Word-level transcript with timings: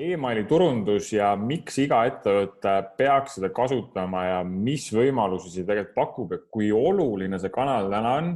emaili 0.00 0.44
turundus 0.48 1.10
ja 1.12 1.32
miks 1.36 1.76
iga 1.82 2.00
ettevõte 2.08 2.72
peaks 2.96 3.36
seda 3.36 3.50
kasutama 3.52 4.22
ja 4.24 4.38
mis 4.46 4.86
võimalusi 4.94 5.52
see 5.52 5.66
tegelikult 5.68 5.96
pakub 5.96 6.32
ja 6.32 6.38
kui 6.52 6.70
oluline 6.72 7.38
see 7.40 7.52
kanal 7.52 7.90
täna 7.92 8.14
on. 8.20 8.30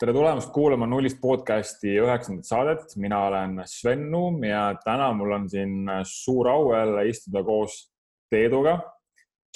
tere 0.00 0.12
tulemast 0.16 0.52
kuulama 0.52 0.86
Nullist 0.88 1.20
podcasti 1.20 1.96
üheksandat 2.02 2.48
saadet. 2.48 2.96
mina 2.96 3.22
olen 3.28 3.62
Sven 3.66 4.10
Nuum 4.10 4.44
ja 4.44 4.74
täna 4.84 5.12
mul 5.12 5.32
on 5.32 5.48
siin 5.48 5.88
suur 6.04 6.48
au 6.48 6.74
jälle 6.74 7.08
istuda 7.08 7.44
koos 7.44 7.92
Teeduga. 8.30 8.78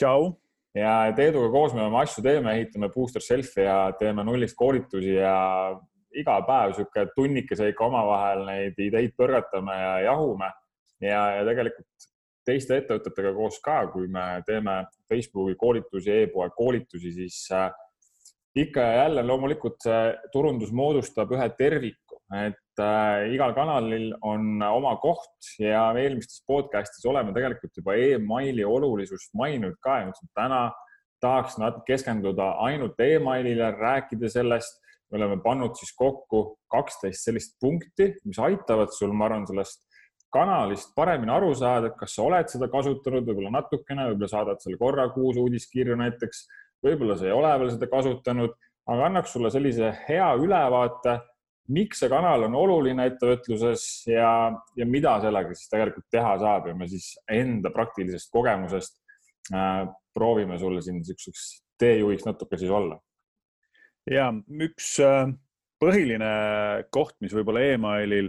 tšau. 0.00 0.32
ja 0.74 1.12
Teeduga 1.16 1.50
koos 1.50 1.74
me 1.74 1.82
oma 1.82 2.00
asju 2.00 2.22
teeme, 2.22 2.56
ehitame 2.56 2.88
booster 2.88 3.22
self'i 3.22 3.68
ja 3.68 3.92
teeme 3.98 4.24
nullist 4.24 4.56
koolitusi 4.56 5.14
ja 5.14 5.78
iga 6.14 6.40
päev 6.46 6.72
sihuke 6.72 7.08
tunnikese 7.14 7.68
ikka 7.68 7.84
omavahel 7.84 8.46
neid 8.46 8.78
ideid 8.78 9.12
põrgatame 9.18 9.80
ja 9.80 9.96
jahume 10.08 10.48
ja, 11.04 11.22
ja 11.38 11.46
tegelikult 11.46 12.10
teiste 12.44 12.78
ettevõtetega 12.80 13.32
koos 13.36 13.58
ka, 13.64 13.78
kui 13.92 14.08
me 14.12 14.42
teeme 14.46 14.82
Facebooki 15.08 15.56
koolitusi 15.60 16.12
e, 16.12 16.26
e-poe 16.26 16.50
koolitusi, 16.56 17.12
siis 17.16 17.38
äh, 17.56 17.70
ikka 18.56 18.84
ja 18.84 18.96
jälle 19.04 19.24
loomulikult 19.26 19.80
see 19.82 20.02
turundus 20.32 20.72
moodustab 20.72 21.32
ühe 21.34 21.48
terviku, 21.58 22.20
et 22.36 22.82
äh, 22.82 23.30
igal 23.34 23.54
kanalil 23.56 24.12
on 24.22 24.62
oma 24.68 24.94
koht 25.02 25.54
ja 25.60 25.86
eelmistes 26.00 26.44
podcast'is 26.48 27.06
oleme 27.08 27.34
tegelikult 27.36 27.80
juba 27.80 27.96
emaili 28.00 28.64
olulisust 28.64 29.34
maininud 29.38 29.78
ka 29.84 30.00
ja 30.00 30.08
mõtlesin, 30.10 30.30
et 30.30 30.40
täna 30.42 30.62
tahaks 31.24 31.56
natuke 31.60 31.94
keskenduda 31.94 32.54
ainult 32.66 33.00
emailile, 33.00 33.72
rääkida 33.78 34.28
sellest. 34.28 34.80
me 35.12 35.18
oleme 35.18 35.36
pannud 35.44 35.76
siis 35.78 35.92
kokku 35.94 36.56
kaksteist 36.72 37.26
sellist 37.28 37.52
punkti, 37.60 38.08
mis 38.24 38.38
aitavad 38.40 38.90
sul, 38.90 39.12
ma 39.14 39.28
arvan, 39.28 39.44
sellest 39.46 39.84
kanalist 40.34 40.94
paremini 40.96 41.32
aru 41.34 41.52
saada, 41.58 41.90
et 41.90 41.98
kas 41.98 42.16
sa 42.16 42.24
oled 42.26 42.50
seda 42.50 42.68
kasutanud, 42.72 43.26
võib-olla 43.28 43.52
natukene, 43.54 44.08
võib-olla 44.10 44.30
saadad 44.32 44.62
seal 44.62 44.78
korra 44.80 45.06
kuus 45.14 45.38
uudiskirju 45.40 45.96
näiteks, 46.00 46.44
võib-olla 46.84 47.18
sa 47.18 47.28
ei 47.28 47.34
ole 47.34 47.52
veel 47.62 47.70
seda 47.76 47.88
kasutanud, 47.92 48.56
aga 48.90 49.06
annaks 49.08 49.32
sulle 49.36 49.52
sellise 49.54 49.92
hea 50.08 50.26
ülevaate, 50.40 51.18
miks 51.74 52.02
see 52.02 52.10
kanal 52.12 52.44
on 52.44 52.56
oluline 52.60 53.06
ettevõtluses 53.08 53.84
ja, 54.10 54.30
ja 54.76 54.86
mida 54.88 55.14
sellega 55.22 55.54
siis 55.56 55.70
tegelikult 55.72 56.10
teha 56.12 56.34
saab 56.42 56.68
ja 56.68 56.74
me 56.76 56.88
siis 56.90 57.14
enda 57.32 57.72
praktilisest 57.72 58.28
kogemusest 58.34 58.98
äh, 59.54 59.86
proovime 60.14 60.58
sulle 60.60 60.82
siin 60.84 60.98
niisuguseks 61.00 61.46
teejuhiks 61.80 62.28
natuke 62.28 62.60
siis 62.60 62.70
olla. 62.74 62.98
ja 64.10 64.28
üks 64.68 64.98
äh, 65.00 65.32
põhiline 65.80 66.34
koht, 66.92 67.16
mis 67.24 67.32
võib-olla 67.34 67.64
emailil 67.72 68.28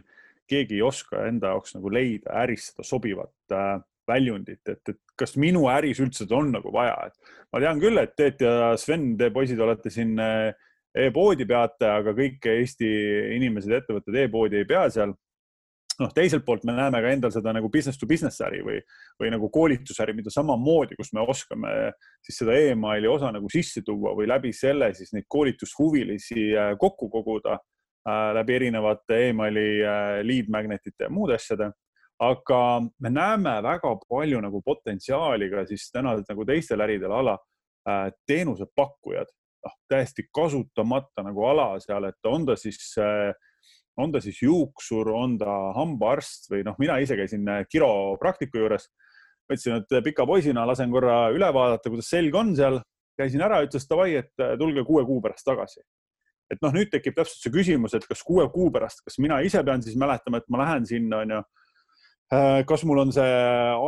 keegi 0.50 0.80
ei 0.80 0.86
oska 0.86 1.26
enda 1.30 1.54
jaoks 1.54 1.76
nagu 1.78 1.92
leida 1.94 2.36
äris 2.44 2.70
seda 2.72 2.86
sobivat 2.88 3.56
äh, 3.56 3.80
väljundit, 4.08 4.62
et, 4.70 4.82
et 4.90 5.02
kas 5.18 5.36
minu 5.42 5.66
äris 5.72 6.00
üldse 6.04 6.24
seda 6.24 6.38
on 6.38 6.52
nagu 6.54 6.72
vaja, 6.74 7.10
et 7.10 7.36
ma 7.54 7.62
tean 7.64 7.82
küll, 7.82 7.98
et 8.02 8.16
Teet 8.18 8.44
ja 8.46 8.74
Sven, 8.80 9.14
te 9.18 9.32
poisid 9.34 9.60
olete 9.62 9.92
siin 9.94 10.14
äh, 10.22 10.52
e-poodi 10.96 11.48
peate, 11.50 11.90
aga 11.90 12.16
kõik 12.18 12.50
Eesti 12.54 12.90
inimesed, 13.36 13.74
ettevõtted 13.80 14.20
e-poodi 14.26 14.62
ei 14.62 14.70
pea 14.70 14.88
seal. 14.94 15.16
noh, 15.96 16.10
teiselt 16.12 16.44
poolt 16.44 16.66
me 16.68 16.74
näeme 16.76 17.00
ka 17.00 17.12
endal 17.16 17.32
seda 17.32 17.54
nagu 17.56 17.70
business 17.72 17.96
to 17.96 18.08
business 18.08 18.42
äri 18.44 18.60
või, 18.68 18.82
või 19.22 19.30
nagu 19.32 19.48
koolitusäri, 19.48 20.12
mida 20.14 20.30
samamoodi, 20.34 20.98
kus 21.00 21.14
me 21.16 21.24
oskame 21.24 21.70
siis 22.20 22.42
seda 22.42 22.58
emaili 22.74 23.08
osa 23.08 23.30
nagu 23.32 23.48
sisse 23.48 23.80
tuua 23.80 24.12
või 24.18 24.28
läbi 24.28 24.52
selle 24.52 24.92
siis 24.94 25.14
neid 25.16 25.24
koolitushuvilisi 25.32 26.50
äh, 26.52 26.74
kokku 26.80 27.08
koguda 27.10 27.56
Äh, 27.56 27.75
läbi 28.06 28.56
erinevate 28.56 29.30
emaili 29.30 29.84
äh, 29.84 30.20
lead 30.24 30.50
magnetite 30.50 31.08
ja 31.08 31.10
muude 31.10 31.36
asjade. 31.36 31.72
aga 32.20 32.82
me 33.00 33.10
näeme 33.10 33.58
väga 33.64 33.90
palju 34.10 34.40
nagu 34.42 34.62
potentsiaali 34.62 35.50
ka 35.52 35.66
siis 35.68 35.90
täna 35.92 36.14
nagu 36.30 36.46
teistel 36.46 36.80
äridel 36.82 37.12
ala 37.12 37.34
äh, 37.90 38.12
teenusepakkujad, 38.28 39.28
noh 39.66 39.74
täiesti 39.90 40.24
kasutamata 40.32 41.24
nagu 41.24 41.44
ala 41.46 41.74
seal, 41.80 42.08
et 42.08 42.30
on 42.32 42.46
ta 42.46 42.56
siis 42.56 42.94
on 43.98 44.12
ta 44.12 44.22
siis 44.22 44.42
juuksur, 44.42 45.10
on 45.10 45.38
ta 45.40 45.74
hambaarst 45.76 46.50
või 46.52 46.64
noh, 46.68 46.76
mina 46.80 46.98
ise 47.00 47.16
käisin 47.16 47.48
kiropraktiku 47.72 48.60
juures. 48.60 48.90
mõtlesin, 49.50 49.82
et 49.82 50.04
pika 50.04 50.26
poisina 50.26 50.66
lasen 50.68 50.92
korra 50.92 51.30
üle 51.32 51.52
vaadata, 51.54 51.90
kuidas 51.90 52.10
selg 52.10 52.36
on 52.36 52.56
seal. 52.56 52.82
käisin 53.18 53.42
ära, 53.42 53.62
ütles 53.64 53.88
davai, 53.90 54.16
et 54.16 54.34
tulge 54.60 54.84
kuue 54.84 55.06
kuu 55.06 55.22
pärast 55.22 55.46
tagasi 55.48 55.82
et 56.52 56.62
noh, 56.62 56.74
nüüd 56.76 56.92
tekib 56.94 57.16
täpselt 57.18 57.42
see 57.42 57.54
küsimus, 57.54 57.96
et 57.98 58.06
kas 58.08 58.24
kuue 58.26 58.46
kuu 58.54 58.72
pärast, 58.74 59.04
kas 59.06 59.18
mina 59.22 59.40
ise 59.46 59.62
pean 59.66 59.84
siis 59.86 59.98
mäletama, 60.00 60.42
et 60.42 60.50
ma 60.54 60.62
lähen 60.64 60.88
sinna, 60.90 61.24
onju. 61.26 61.44
Äh, 62.34 62.62
kas 62.66 62.82
mul 62.90 63.04
on 63.04 63.12
see 63.14 63.34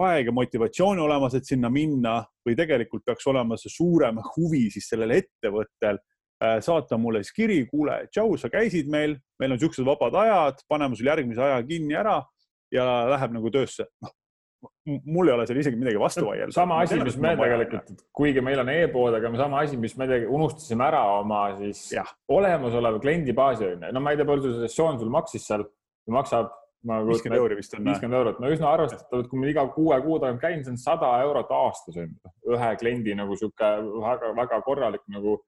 aeg 0.07 0.29
ja 0.29 0.33
motivatsioon 0.35 0.99
olemas, 1.01 1.33
et 1.37 1.47
sinna 1.49 1.71
minna 1.73 2.19
või 2.45 2.53
tegelikult 2.57 3.05
peaks 3.05 3.25
olema 3.29 3.57
see 3.57 3.73
suurem 3.73 4.19
huvi 4.35 4.67
siis 4.73 4.85
sellel 4.91 5.15
ettevõttel 5.15 5.97
äh, 5.97 6.59
saata 6.61 6.99
mulle 7.01 7.23
siis 7.25 7.33
kiri, 7.33 7.63
kuule, 7.69 8.03
tšau, 8.11 8.37
sa 8.37 8.51
käisid 8.53 8.91
meil, 8.93 9.17
meil 9.41 9.55
on 9.55 9.61
siuksed 9.63 9.85
vabad 9.87 10.19
ajad, 10.21 10.61
paneme 10.69 10.97
sul 10.97 11.09
järgmise 11.09 11.41
aja 11.47 11.63
kinni 11.65 11.97
ära 11.97 12.19
ja 12.73 12.85
läheb 13.09 13.33
nagu 13.39 13.51
töösse. 13.53 13.89
noh, 14.05 14.13
mul 15.05 15.29
ei 15.29 15.33
ole 15.33 15.45
seal 15.47 15.59
isegi 15.61 15.79
midagi 15.79 15.99
vastu 16.01 16.25
vaielda. 16.25 16.53
sama 16.55 16.79
asi, 16.81 16.99
mis 17.03 17.17
me 17.21 17.33
tegelikult, 17.37 18.05
kuigi 18.15 18.43
meil 18.43 18.61
on 18.63 18.71
e-pood, 18.73 19.17
aga 19.17 19.31
sama 19.37 19.61
asi, 19.63 19.77
mis 19.77 19.97
me 19.99 20.07
unustasime 20.25 20.87
ära 20.87 21.01
oma 21.19 21.41
siis 21.59 21.83
ja. 21.93 22.05
olemasoleva 22.33 23.01
kliendibaasi 23.03 23.67
onju. 23.73 23.91
no 23.93 24.03
ma 24.03 24.13
ei 24.13 24.21
tea, 24.21 24.29
palju 24.29 24.47
see 24.47 24.63
sessioon 24.65 24.99
sul 25.01 25.11
maksis 25.13 25.45
seal, 25.49 25.67
maksab. 26.13 26.49
viiskümmend 26.87 27.41
euri 27.41 27.59
vist 27.59 27.73
on. 27.75 27.85
viiskümmend 27.85 28.19
eurot, 28.21 28.41
no 28.41 28.51
üsna 28.53 28.71
arvestatav, 28.73 29.23
et 29.23 29.29
kui 29.31 29.41
ma 29.41 29.49
iga 29.51 29.67
kuue 29.75 29.97
kuu 30.05 30.19
tagant 30.23 30.41
käin, 30.41 30.65
see 30.65 30.73
on 30.73 30.81
sada 30.81 31.11
eurot 31.25 31.53
aastas 31.61 31.97
on 32.01 32.13
ühe 32.55 32.73
kliendi 32.81 33.17
nagu 33.17 33.37
sihuke 33.37 33.71
väga-väga 34.01 34.61
korralik 34.65 35.03
nagu 35.11 35.39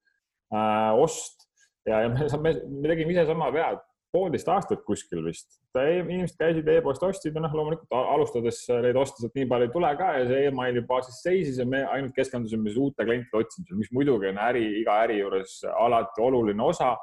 äh, 0.53 0.91
ost 0.99 1.47
ja, 1.87 2.03
ja 2.05 2.09
me, 2.11 2.27
me, 2.43 2.55
me 2.81 2.91
tegime 2.91 3.15
ise 3.15 3.25
sama 3.29 3.49
vea, 3.55 3.71
et 3.77 3.85
poolteist 4.13 4.49
aastat 4.49 4.81
kuskil 4.85 5.21
vist. 5.25 5.59
inimesed 5.77 6.37
käisid 6.39 6.69
e-poest, 6.73 7.03
ostsid 7.05 7.35
ja 7.35 7.43
noh, 7.43 7.53
loomulikult 7.55 7.93
alustades 7.97 8.61
neid 8.83 8.97
oste 8.97 9.21
sealt 9.21 9.35
nii 9.37 9.47
palju 9.49 9.67
ei 9.67 9.73
tule 9.73 9.91
ka 9.99 10.09
ja 10.17 10.23
see 10.29 10.47
emaili 10.49 10.83
baasis 10.89 11.21
seisis 11.25 11.59
ja 11.61 11.65
me 11.69 11.83
ainult 11.93 12.15
keskendusime 12.15 12.69
siis 12.69 12.79
uute 12.81 13.05
klientide 13.05 13.43
otsimisele, 13.43 13.77
mis 13.83 13.91
muidugi 13.95 14.31
on 14.31 14.41
äri, 14.49 14.65
iga 14.81 14.97
äri 15.05 15.19
juures 15.21 15.59
alati 15.69 16.25
oluline 16.25 16.65
osa. 16.65 16.95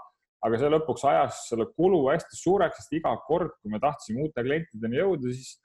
aga 0.47 0.59
see 0.61 0.69
lõpuks 0.71 1.03
ajas 1.11 1.39
selle 1.49 1.65
kulu 1.75 2.03
hästi 2.11 2.37
suureks, 2.39 2.77
sest 2.79 2.93
iga 2.99 3.15
kord, 3.27 3.55
kui 3.63 3.73
me 3.73 3.81
tahtsime 3.83 4.21
uute 4.27 4.45
klientideni 4.47 5.01
jõuda, 5.01 5.33
siis 5.35 5.57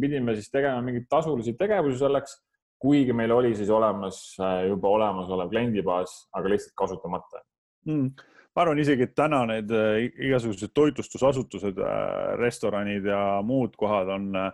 pidime 0.00 0.34
siis 0.34 0.48
tegema 0.50 0.80
mingeid 0.82 1.04
tasulisi 1.10 1.52
tegevusi 1.58 2.00
selleks, 2.00 2.38
kuigi 2.82 3.14
meil 3.14 3.30
oli 3.36 3.52
siis 3.54 3.70
olemas 3.70 4.22
juba 4.68 4.90
olemasolev 4.96 5.52
kliendibaas, 5.52 6.16
aga 6.34 6.54
lihtsalt 6.54 6.74
kasutamata 6.80 7.44
mm 7.84 8.32
ma 8.54 8.62
arvan 8.62 8.78
isegi, 8.78 9.08
et 9.08 9.16
täna 9.18 9.42
need 9.50 9.72
äh, 9.74 10.06
igasugused 10.28 10.72
toitlustusasutused, 10.76 11.78
äh, 11.82 12.34
restoranid 12.38 13.06
ja 13.10 13.20
muud 13.46 13.74
kohad 13.78 14.10
on 14.14 14.30
äh, 14.38 14.50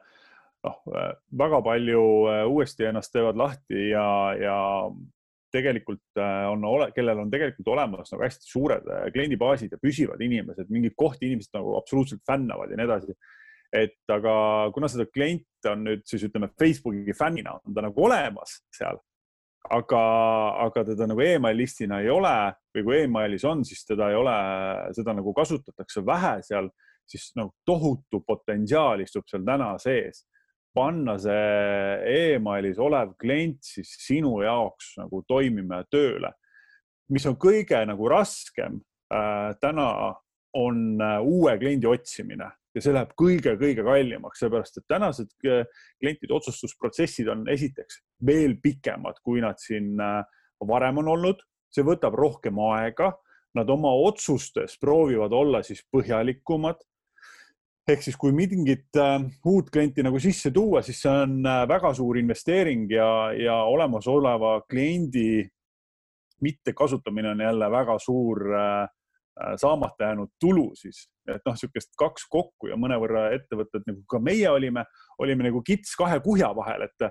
noh, 0.65 0.79
väga 1.41 1.63
palju 1.65 2.01
uuesti 2.53 2.85
ennast 2.89 3.13
teevad 3.15 3.39
lahti 3.41 3.91
ja, 3.95 4.05
ja 4.37 4.57
tegelikult 5.51 6.21
on, 6.21 6.67
kellel 6.95 7.23
on 7.23 7.31
tegelikult 7.33 7.71
olemas 7.73 8.13
nagu 8.13 8.27
hästi 8.27 8.45
suured 8.45 8.91
kliendibaasid 9.15 9.73
ja 9.73 9.81
püsivad 9.81 10.21
inimesed, 10.23 10.69
mingeid 10.69 10.95
kohti 11.01 11.31
inimesed 11.31 11.57
nagu 11.57 11.73
absoluutselt 11.79 12.21
fännavad 12.29 12.71
ja 12.71 12.77
nii 12.77 12.87
edasi. 12.91 13.17
et 13.73 14.13
aga 14.13 14.35
kuna 14.75 14.91
seda 14.93 15.09
kliente 15.09 15.73
on 15.73 15.87
nüüd 15.89 16.05
siis 16.05 16.29
ütleme 16.29 16.51
Facebooki 16.61 17.17
fännina 17.17 17.57
on 17.57 17.75
ta 17.75 17.87
nagu 17.87 18.05
olemas 18.05 18.61
seal, 18.77 19.01
aga, 19.69 20.03
aga 20.65 20.85
teda 20.93 21.07
nagu 21.11 21.23
email 21.25 21.59
listina 21.59 22.01
ei 22.01 22.09
ole 22.11 22.35
või 22.75 22.85
kui 22.87 22.99
emailis 23.05 23.45
on, 23.49 23.65
siis 23.67 23.85
teda 23.87 24.11
ei 24.11 24.17
ole, 24.19 24.37
seda 24.97 25.15
nagu 25.17 25.35
kasutatakse 25.37 26.03
vähe 26.07 26.39
seal, 26.47 26.71
siis 27.11 27.31
nagu 27.37 27.53
tohutu 27.67 28.23
potentsiaal 28.27 29.03
istub 29.05 29.27
seal 29.29 29.45
täna 29.47 29.75
sees. 29.83 30.27
panna 30.75 31.17
see 31.19 32.35
emailis 32.37 32.79
olev 32.79 33.17
klient 33.19 33.59
siis 33.67 33.91
sinu 34.07 34.37
jaoks 34.45 34.93
nagu 35.01 35.25
toimima 35.27 35.83
ja 35.83 35.85
tööle. 35.91 36.33
mis 37.11 37.27
on 37.27 37.35
kõige 37.35 37.85
nagu 37.87 38.09
raskem 38.09 38.81
äh, 39.13 39.51
täna 39.61 40.15
on 40.57 41.01
äh, 41.03 41.19
uue 41.23 41.55
kliendi 41.59 41.87
otsimine 41.87 42.51
ja 42.75 42.83
see 42.83 42.95
läheb 42.95 43.15
kõige-kõige 43.19 43.85
kallimaks, 43.87 44.43
seepärast 44.43 44.81
et 44.81 44.87
tänased 44.91 45.31
äh, 45.47 45.65
klientide 46.01 46.35
otsustusprotsessid 46.37 47.31
on 47.33 47.47
esiteks 47.51 48.01
veel 48.27 48.57
pikemad, 48.63 49.19
kui 49.25 49.43
nad 49.45 49.59
siin 49.63 49.99
äh, 50.03 50.23
varem 50.67 51.01
on 51.03 51.11
olnud, 51.15 51.43
see 51.71 51.87
võtab 51.87 52.17
rohkem 52.19 52.59
aega, 52.71 53.13
nad 53.57 53.71
oma 53.71 53.91
otsustes 54.07 54.77
proovivad 54.79 55.33
olla 55.35 55.63
siis 55.67 55.83
põhjalikumad. 55.91 56.79
ehk 57.91 58.05
siis, 58.05 58.17
kui 58.17 58.31
mingit 58.31 58.95
uut 59.51 59.71
klienti 59.73 60.03
nagu 60.07 60.19
sisse 60.23 60.53
tuua, 60.55 60.83
siis 60.87 61.01
see 61.03 61.11
on 61.11 61.41
väga 61.43 61.91
suur 61.95 62.19
investeering 62.21 62.85
ja, 62.93 63.33
ja 63.35 63.57
olemasoleva 63.67 64.61
kliendi 64.71 65.49
mittekasutamine 66.41 67.31
on 67.31 67.41
jälle 67.41 67.71
väga 67.71 67.99
suur 67.99 68.55
äh, 68.55 68.89
saamata 69.61 70.11
jäänud 70.11 70.33
tulu 70.41 70.71
siis, 70.77 71.05
et 71.29 71.45
noh, 71.47 71.55
niisugust 71.55 71.95
kaks 71.99 72.27
kokku 72.31 72.69
ja 72.69 72.79
mõnevõrra 72.81 73.29
ettevõtted 73.37 73.87
nagu 73.89 74.03
ka 74.11 74.21
meie 74.23 74.49
olime, 74.51 74.85
olime 75.23 75.47
nagu 75.47 75.63
kits 75.65 75.95
kahe 75.99 76.19
kuhja 76.25 76.51
vahel, 76.57 76.85
et 76.89 77.07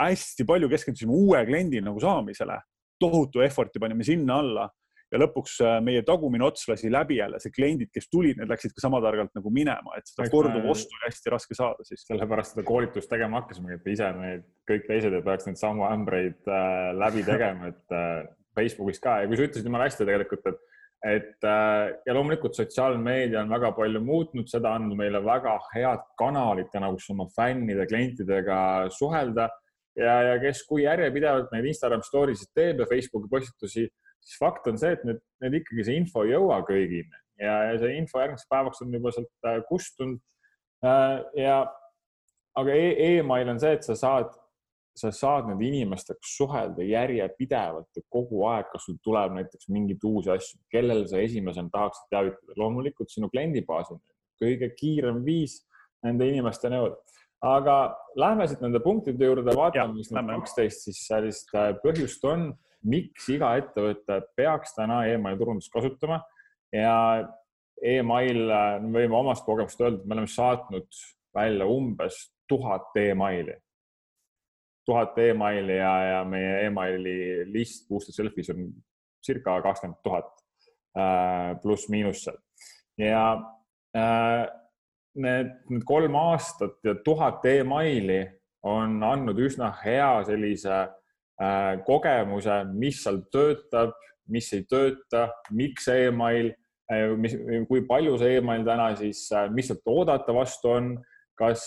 hästi 0.00 0.46
palju 0.48 0.70
keskendusime 0.70 1.12
uue 1.12 1.42
kliendi 1.46 1.82
nagu 1.84 2.00
saamisele, 2.02 2.56
tohutu 3.00 3.42
effort'i 3.44 3.82
panime 3.82 4.06
sinna 4.06 4.38
alla 4.42 4.68
ja 5.14 5.20
lõpuks 5.22 5.56
äh, 5.62 5.76
meie 5.84 6.02
tagumine 6.06 6.44
ots 6.46 6.66
lasi 6.70 6.90
läbi 6.92 7.18
jälle, 7.20 7.38
see 7.42 7.52
kliendid, 7.54 7.90
kes 7.94 8.08
tulid, 8.10 8.38
need 8.40 8.50
läksid 8.50 8.74
ka 8.74 8.82
sama 8.82 9.00
targalt 9.04 9.34
nagu 9.36 9.52
minema, 9.54 9.94
et 9.98 10.08
seda 10.10 10.26
korduvostu 10.32 10.96
oli 10.98 11.08
hästi 11.08 11.34
raske 11.34 11.58
saada 11.58 11.86
siis. 11.86 12.02
sellepärast 12.08 12.54
seda 12.54 12.66
koolitust 12.66 13.10
tegema 13.10 13.42
hakkasimegi, 13.42 13.78
et 13.78 13.90
ise 13.94 14.10
neid 14.18 14.46
kõik 14.70 14.88
teised 14.88 15.14
ei 15.14 15.26
peaks 15.26 15.48
neid 15.48 15.60
samu 15.60 15.86
ämbreid 15.86 16.50
äh, 16.50 16.90
läbi 16.98 17.26
tegema, 17.32 17.70
et 17.74 17.94
äh, 17.94 18.24
Facebookis 18.58 19.02
ka 19.02 19.20
ja 19.22 19.30
kui 19.30 19.38
sa 19.38 19.46
ütlesid 19.48 19.68
jumala 19.68 19.88
hästi 19.88 20.08
tegelikult, 20.08 20.50
et 20.50 20.73
et 21.04 21.44
äh, 21.44 21.90
ja 22.06 22.14
loomulikult 22.16 22.56
sotsiaalmeedia 22.56 23.42
on 23.42 23.52
väga 23.52 23.74
palju 23.76 24.00
muutnud, 24.04 24.48
seda 24.48 24.72
andnud 24.78 24.96
meile 24.96 25.20
väga 25.24 25.58
head 25.74 26.06
kanalid 26.20 26.70
täna, 26.72 26.88
kus 26.94 27.10
oma 27.12 27.26
fännide, 27.34 27.84
klientidega 27.90 28.60
suhelda 28.94 29.50
ja, 29.98 30.14
ja 30.30 30.38
kes, 30.40 30.62
kui 30.68 30.86
järjepidevalt 30.86 31.52
neid 31.52 31.68
Instagram 31.68 32.04
story 32.06 32.38
sid 32.38 32.54
teeb 32.56 32.80
ja 32.80 32.88
Facebooki 32.88 33.28
postitusi 33.30 33.84
siis 34.24 34.38
fakt 34.40 34.66
on 34.70 34.80
see, 34.80 34.94
et 34.96 35.04
need, 35.04 35.20
need 35.44 35.60
ikkagi 35.60 35.84
see 35.86 35.98
info 36.00 36.24
ei 36.24 36.32
jõua 36.32 36.62
kõigini 36.66 37.12
ja, 37.40 37.56
ja 37.70 37.74
see 37.80 37.96
info 37.98 38.22
järgmiseks 38.22 38.50
päevaks 38.50 38.84
on 38.84 38.94
juba 38.94 39.12
sealt 39.14 39.48
äh, 39.48 39.60
kustunud. 39.68 40.20
Äh, 40.84 41.18
ja 41.40 41.58
aga 42.58 42.78
e 42.78 42.88
email 43.18 43.52
on 43.52 43.60
see, 43.60 43.74
et 43.76 43.86
sa 43.86 43.96
saad, 43.98 44.32
sa 44.94 45.10
saad 45.10 45.48
nende 45.50 45.66
inimestega 45.66 46.22
suhelda 46.28 46.84
järjepidevalt 46.86 47.98
ja 47.98 48.02
kogu 48.12 48.44
aeg, 48.46 48.68
kas 48.72 48.86
sul 48.86 48.98
tuleb 49.02 49.34
näiteks 49.34 49.68
mingeid 49.74 50.04
uusi 50.06 50.30
asju, 50.30 50.60
kellele 50.70 51.06
sa 51.10 51.22
esimesena 51.22 51.72
tahaksid 51.72 52.10
teavitada. 52.14 52.58
loomulikult 52.60 53.10
sinu 53.10 53.30
kliendibaas 53.32 53.90
on 53.90 54.02
kõige 54.40 54.70
kiirem 54.78 55.24
viis 55.26 55.62
nende 56.04 56.28
inimesteni 56.30 56.78
jõuda 56.78 57.00
aga 57.44 57.78
lähme 58.16 58.46
siit 58.48 58.62
nende 58.64 58.80
punktide 58.80 59.26
juurde, 59.28 59.52
vaatame, 59.56 59.98
mis 59.98 60.12
need 60.14 60.30
kaksteist 60.30 60.86
siis 60.86 61.02
sellist 61.08 61.50
äh, 61.56 61.74
põhjust 61.82 62.24
on 62.28 62.52
miks 62.88 63.28
iga 63.32 63.54
ettevõte 63.60 64.20
peaks 64.36 64.76
täna 64.76 65.04
emaili 65.12 65.40
turundust 65.40 65.72
kasutama 65.72 66.20
ja 66.74 66.96
email, 67.84 68.46
me 68.84 68.92
võime 69.00 69.18
omast 69.18 69.44
kogemust 69.46 69.80
öelda, 69.80 70.00
et 70.00 70.08
me 70.08 70.16
oleme 70.16 70.30
saatnud 70.30 71.00
välja 71.34 71.68
umbes 71.68 72.18
tuhat 72.48 72.96
emaili. 73.00 73.56
Tuhat 74.86 75.18
emaili 75.18 75.78
ja, 75.78 75.92
ja 76.10 76.24
meie 76.28 76.66
emaili 76.66 77.44
list 77.52 77.88
Booster 77.88 78.14
Selfis 78.14 78.50
on 78.54 78.68
circa 79.24 79.56
kakskümmend 79.64 80.02
tuhat 80.04 80.30
äh, 80.98 81.54
pluss-miinus 81.62 82.24
seal. 82.26 82.40
Ja 83.00 83.24
äh, 83.96 84.44
need, 85.14 85.54
need 85.70 85.86
kolm 85.88 86.18
aastat 86.20 86.78
ja 86.84 86.94
tuhat 87.04 87.44
emaili 87.48 88.22
on 88.64 89.02
andnud 89.02 89.40
üsna 89.44 89.72
hea 89.84 90.12
sellise 90.28 90.84
Äh, 91.42 91.80
kogemuse, 91.82 92.60
mis 92.78 93.00
seal 93.02 93.24
töötab, 93.34 93.96
mis 94.30 94.52
ei 94.54 94.62
tööta, 94.70 95.26
miks 95.50 95.88
see 95.88 96.04
email, 96.06 96.52
äh, 96.86 97.08
mis, 97.18 97.34
kui 97.66 97.82
palju 97.88 98.14
see 98.20 98.36
email 98.38 98.62
täna 98.66 98.92
siis, 99.00 99.24
äh, 99.34 99.48
mis 99.50 99.66
sealt 99.66 99.82
oodata 99.90 100.34
vastu 100.36 100.70
on, 100.70 100.92
kas, 101.38 101.66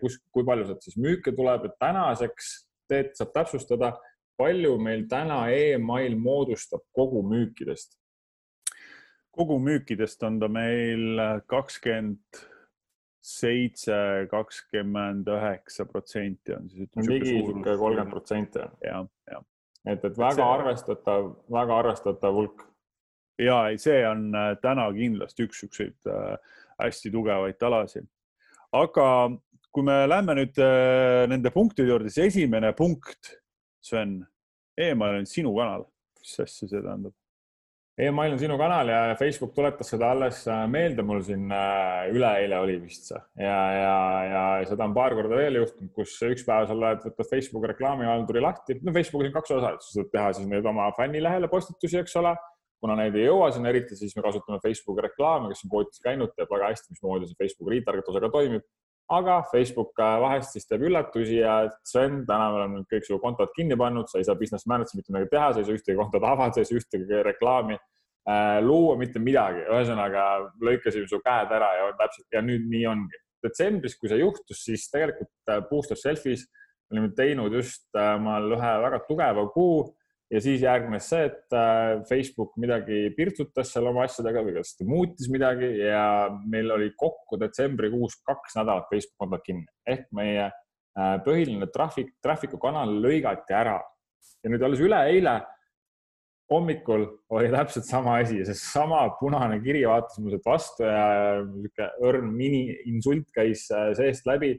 kus, 0.00 0.18
kui 0.34 0.44
palju 0.44 0.68
sealt 0.68 0.84
siis 0.84 0.98
müüke 1.00 1.34
tuleb, 1.36 1.66
et 1.68 1.76
tänaseks 1.80 2.52
teed, 2.90 3.12
saab 3.16 3.32
täpsustada, 3.36 3.92
palju 4.40 4.76
meil 4.82 5.06
täna 5.10 5.44
email 5.54 6.16
moodustab 6.18 6.84
kogu 6.96 7.24
müükidest? 7.26 7.98
kogu 9.32 9.56
müükidest 9.58 10.22
on 10.28 10.40
ta 10.40 10.48
meil 10.52 11.20
kakskümmend 11.48 12.42
seitse, 13.22 14.26
kakskümmend 14.30 15.26
üheksa 15.30 15.86
protsenti 15.86 16.56
on 16.56 16.68
siis. 16.70 16.90
ligi 17.08 17.36
niisugune 17.38 17.76
kolmkümmend 17.78 18.10
protsenti. 18.10 18.58
jah, 18.84 19.06
jah. 19.30 19.44
et, 19.86 20.04
et 20.04 20.18
väga 20.18 20.40
see... 20.40 20.48
arvestatav, 20.48 21.30
väga 21.52 21.78
arvestatav 21.78 22.34
hulk. 22.34 22.66
ja 23.38 23.60
ei, 23.70 23.78
see 23.78 24.02
on 24.08 24.28
äh, 24.34 24.50
täna 24.62 24.88
kindlasti 24.96 25.46
üks 25.46 25.62
niisuguseid 25.62 26.10
äh, 26.10 26.58
hästi 26.82 27.14
tugevaid 27.14 27.60
talasid. 27.62 28.10
Aga 28.72 29.06
kui 29.72 29.86
me 29.86 30.02
lähme 30.08 30.36
nüüd 30.36 30.60
äh, 30.60 31.24
nende 31.32 31.52
punktide 31.54 31.88
juurde, 31.88 32.12
siis 32.12 32.32
esimene 32.32 32.74
punkt, 32.76 33.34
Sven, 33.82 34.20
email 34.78 35.22
on 35.22 35.26
sinu 35.28 35.54
kanal. 35.56 35.88
mis 36.22 36.38
asja 36.38 36.68
see 36.68 36.78
tähendab? 36.78 37.14
email 38.00 38.32
on 38.32 38.40
sinu 38.40 38.56
kanal 38.56 38.88
ja 38.88 39.00
Facebook 39.20 39.52
tuletas 39.54 39.90
seda 39.92 40.12
alles 40.14 40.38
äh, 40.48 40.62
meelde 40.70 41.04
mul 41.04 41.20
siin 41.24 41.50
äh, 41.52 42.06
üleeile 42.12 42.60
oli 42.62 42.78
vist 42.80 43.10
see 43.10 43.18
ja, 43.44 43.58
ja, 43.76 43.96
ja 44.30 44.44
seda 44.68 44.86
on 44.86 44.94
paar 44.96 45.12
korda 45.18 45.36
veel 45.36 45.58
juhtunud, 45.60 45.92
kus 45.96 46.14
üks 46.24 46.46
päev 46.46 46.70
sa 46.70 46.76
loed, 46.78 47.02
võtad 47.04 47.28
Facebooki 47.28 47.72
reklaamihalduri 47.74 48.44
lahti. 48.44 48.78
no 48.80 48.94
Facebookis 48.96 49.28
on 49.28 49.36
kaks 49.36 49.54
osa, 49.58 49.74
sa 49.84 49.98
saad 49.98 50.12
teha 50.14 50.32
siis 50.38 50.48
neid 50.48 50.68
oma 50.72 50.88
fännilehele 50.96 51.52
postitusi, 51.52 52.00
eks 52.00 52.16
ole. 52.22 52.32
Kuna 52.82 52.96
neid 52.98 53.14
ei 53.14 53.28
jõua 53.28 53.52
sinna 53.54 53.70
eriti, 53.70 53.96
siis 53.98 54.14
me 54.16 54.24
kasutame 54.24 54.58
Facebooki 54.62 55.04
reklaame, 55.06 55.52
kes 55.52 55.62
on 55.66 55.70
poodides 55.72 56.02
käinud, 56.02 56.32
teab 56.34 56.50
väga 56.50 56.72
hästi, 56.72 56.96
mismoodi 56.96 57.28
see 57.30 57.38
Facebooki 57.38 57.76
retargetuse 57.76 58.30
toimib. 58.32 58.66
aga 59.12 59.42
Facebook 59.50 59.98
äh, 60.00 60.14
vahest 60.22 60.54
siis 60.54 60.64
teeb 60.64 60.84
üllatusi 60.86 61.40
ja 61.42 61.56
Sven, 61.84 62.22
täna 62.24 62.46
me 62.48 62.60
oleme 62.60 62.84
kõik 62.88 63.04
su 63.04 63.18
kontod 63.20 63.50
kinni 63.56 63.76
pannud, 63.76 64.08
sa 64.08 64.20
ei 64.20 64.24
saa 64.24 64.38
business 64.38 64.64
manager'i 64.70 65.00
mitte 65.00 65.12
midagi 65.12 65.28
teha, 65.34 65.48
sa 65.52 65.60
ei 65.60 65.66
saa 65.66 65.76
ühtegi 65.76 65.98
kontot 65.98 66.24
avada, 66.24 66.54
sa 66.54 66.62
ei 66.62 66.68
saa 66.70 66.78
ühtegi 66.78 67.18
reklaami 67.26 67.76
äh, 67.76 68.60
luua 68.64 68.94
mitte 69.00 69.20
midagi, 69.20 69.66
ühesõnaga 69.66 70.24
lõikasime 70.64 71.10
su 71.10 71.20
käed 71.26 71.52
ära 71.58 71.68
ja 71.80 71.90
täpselt 71.98 72.38
ja 72.38 72.44
nüüd 72.46 72.64
nii 72.72 72.86
ongi. 72.94 73.20
detsembris, 73.42 73.98
kui 73.98 74.08
see 74.08 74.20
juhtus, 74.22 74.64
siis 74.64 74.86
tegelikult 74.88 75.50
äh, 75.50 75.60
Booster 75.68 75.98
Selfis 75.98 76.46
olime 76.92 77.10
teinud 77.18 77.52
just 77.58 77.88
äh, 77.98 78.14
omal 78.16 78.54
ühe 78.56 78.72
väga 78.86 79.02
tugeva 79.08 79.48
kuu 79.52 79.82
ja 80.32 80.40
siis 80.40 80.62
järgnes 80.64 81.06
see, 81.12 81.26
et 81.28 81.56
äh, 81.56 82.00
Facebook 82.08 82.56
midagi 82.60 83.04
pirtsutas 83.16 83.72
seal 83.74 83.90
oma 83.90 84.06
asjadega 84.06 84.42
või 84.46 84.56
kas 84.56 84.74
ta 84.78 84.86
muutis 84.88 85.28
midagi 85.32 85.68
ja 85.82 86.04
meil 86.48 86.72
oli 86.72 86.92
kokku 86.98 87.38
detsembrikuus 87.40 88.16
kaks 88.26 88.56
nädalat 88.56 88.88
Facebook 88.90 89.18
kontot 89.20 89.44
kinni. 89.46 89.66
Ehk 89.88 90.08
meie 90.16 90.46
äh, 90.48 91.16
põhiline 91.26 91.68
traffic, 91.74 92.14
traffic'u 92.24 92.60
kanal 92.62 92.94
lõigati 93.04 93.56
ära. 93.56 93.78
Ja 94.42 94.52
nüüd 94.52 94.64
alles 94.64 94.80
üleeile 94.82 95.40
hommikul 96.52 97.06
oli 97.32 97.50
täpselt 97.52 97.86
sama 97.88 98.18
asi, 98.20 98.42
seesama 98.44 99.04
punane 99.20 99.58
kiri 99.64 99.84
vaatas 99.88 100.18
mu 100.20 100.32
sealt 100.32 100.48
vastu 100.48 100.84
ja 100.84 101.04
niisugune 101.46 101.88
õrn 102.08 102.32
mini-insult 102.36 103.28
käis 103.36 103.68
äh, 103.72 103.92
seest 103.98 104.28
läbi. 104.28 104.54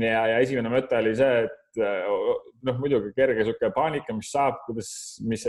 ja, 0.00 0.26
ja 0.34 0.38
esimene 0.44 0.72
mõte 0.72 1.00
oli 1.00 1.16
see, 1.16 1.46
et 1.46 1.59
äh, 1.78 2.06
noh, 2.66 2.78
muidugi 2.82 3.12
kerge 3.16 3.40
niisugune 3.40 3.72
paanika, 3.76 4.14
mis 4.16 4.30
saab, 4.34 4.62
kuidas, 4.66 4.92
mis, 5.26 5.44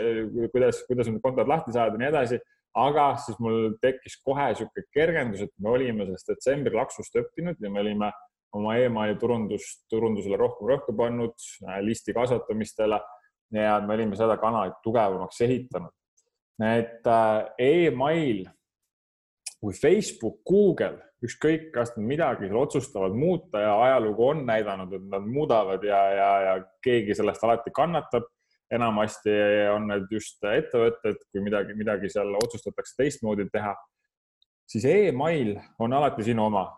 kuidas, 0.54 0.82
kuidas 0.88 1.10
need 1.10 1.22
kontod 1.24 1.50
lahti 1.50 1.74
saada 1.76 1.98
ja 1.98 2.04
nii 2.04 2.12
edasi. 2.12 2.42
aga 2.72 3.06
siis 3.20 3.40
mul 3.44 3.74
tekkis 3.84 4.14
kohe 4.24 4.52
niisugune 4.52 4.86
kergendus, 4.96 5.42
et 5.44 5.52
me 5.60 5.74
olime 5.74 6.06
sellest 6.08 6.30
detsembri 6.32 6.78
laksust 6.78 7.18
õppinud 7.20 7.60
ja 7.60 7.72
me 7.72 7.82
olime 7.82 8.12
oma 8.56 8.76
emaili 8.80 9.18
turundust, 9.20 9.86
turundusele 9.92 10.38
rohkem 10.40 10.70
rõhku 10.72 10.96
pannud, 10.96 11.36
äh, 11.68 11.82
listi 11.84 12.16
kasvatamistele 12.16 13.02
ja 13.52 13.76
me 13.84 13.96
olime 13.98 14.16
seda 14.16 14.38
kanalit 14.40 14.80
tugevamaks 14.84 15.42
ehitanud. 15.48 15.92
et 16.62 17.08
äh, 17.08 17.46
email 17.58 18.46
kui 19.62 19.74
Facebook, 19.74 20.42
Google, 20.48 20.98
ükskõik, 21.26 21.70
kas 21.74 21.94
nad 21.96 22.06
midagi 22.10 22.50
otsustavad 22.50 23.14
muuta 23.18 23.62
ja 23.62 23.74
ajalugu 23.84 24.28
on 24.32 24.46
näidanud, 24.46 24.94
et 24.98 25.08
nad 25.10 25.26
muudavad 25.28 25.84
ja, 25.86 26.02
ja, 26.18 26.30
ja 26.48 26.54
keegi 26.84 27.16
sellest 27.18 27.44
alati 27.44 27.74
kannatab. 27.76 28.30
enamasti 28.72 29.32
on 29.74 29.90
need 29.90 30.06
just 30.12 30.44
ettevõtted, 30.48 31.18
kui 31.32 31.42
midagi, 31.44 31.74
midagi 31.76 32.10
seal 32.10 32.30
otsustatakse 32.40 32.94
teistmoodi 32.98 33.50
teha, 33.52 33.74
siis 34.64 34.86
email 34.88 35.58
on 35.80 35.94
alati 35.94 36.24
sinu 36.24 36.46
oma. 36.46 36.70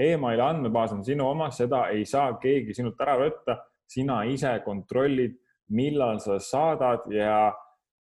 Emaili 0.00 0.40
andmebaas 0.40 0.94
on 0.96 1.04
sinu 1.04 1.26
oma, 1.28 1.50
seda 1.52 1.82
ei 1.92 2.06
saa 2.08 2.32
keegi 2.40 2.74
sinult 2.74 3.00
ära 3.00 3.18
võtta. 3.20 3.58
sina 3.90 4.22
ise 4.22 4.52
kontrollid 4.64 5.34
millal 5.70 6.18
sa 6.20 6.38
saadad 6.38 7.06
ja, 7.12 7.52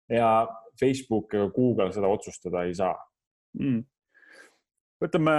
ja 0.08 0.48
Facebook 0.80 1.34
ega 1.34 1.48
Google 1.54 1.92
seda 1.92 2.08
otsustada 2.08 2.64
ei 2.64 2.74
saa 2.74 2.94
mm.. 3.58 3.82
Võtame 5.00 5.34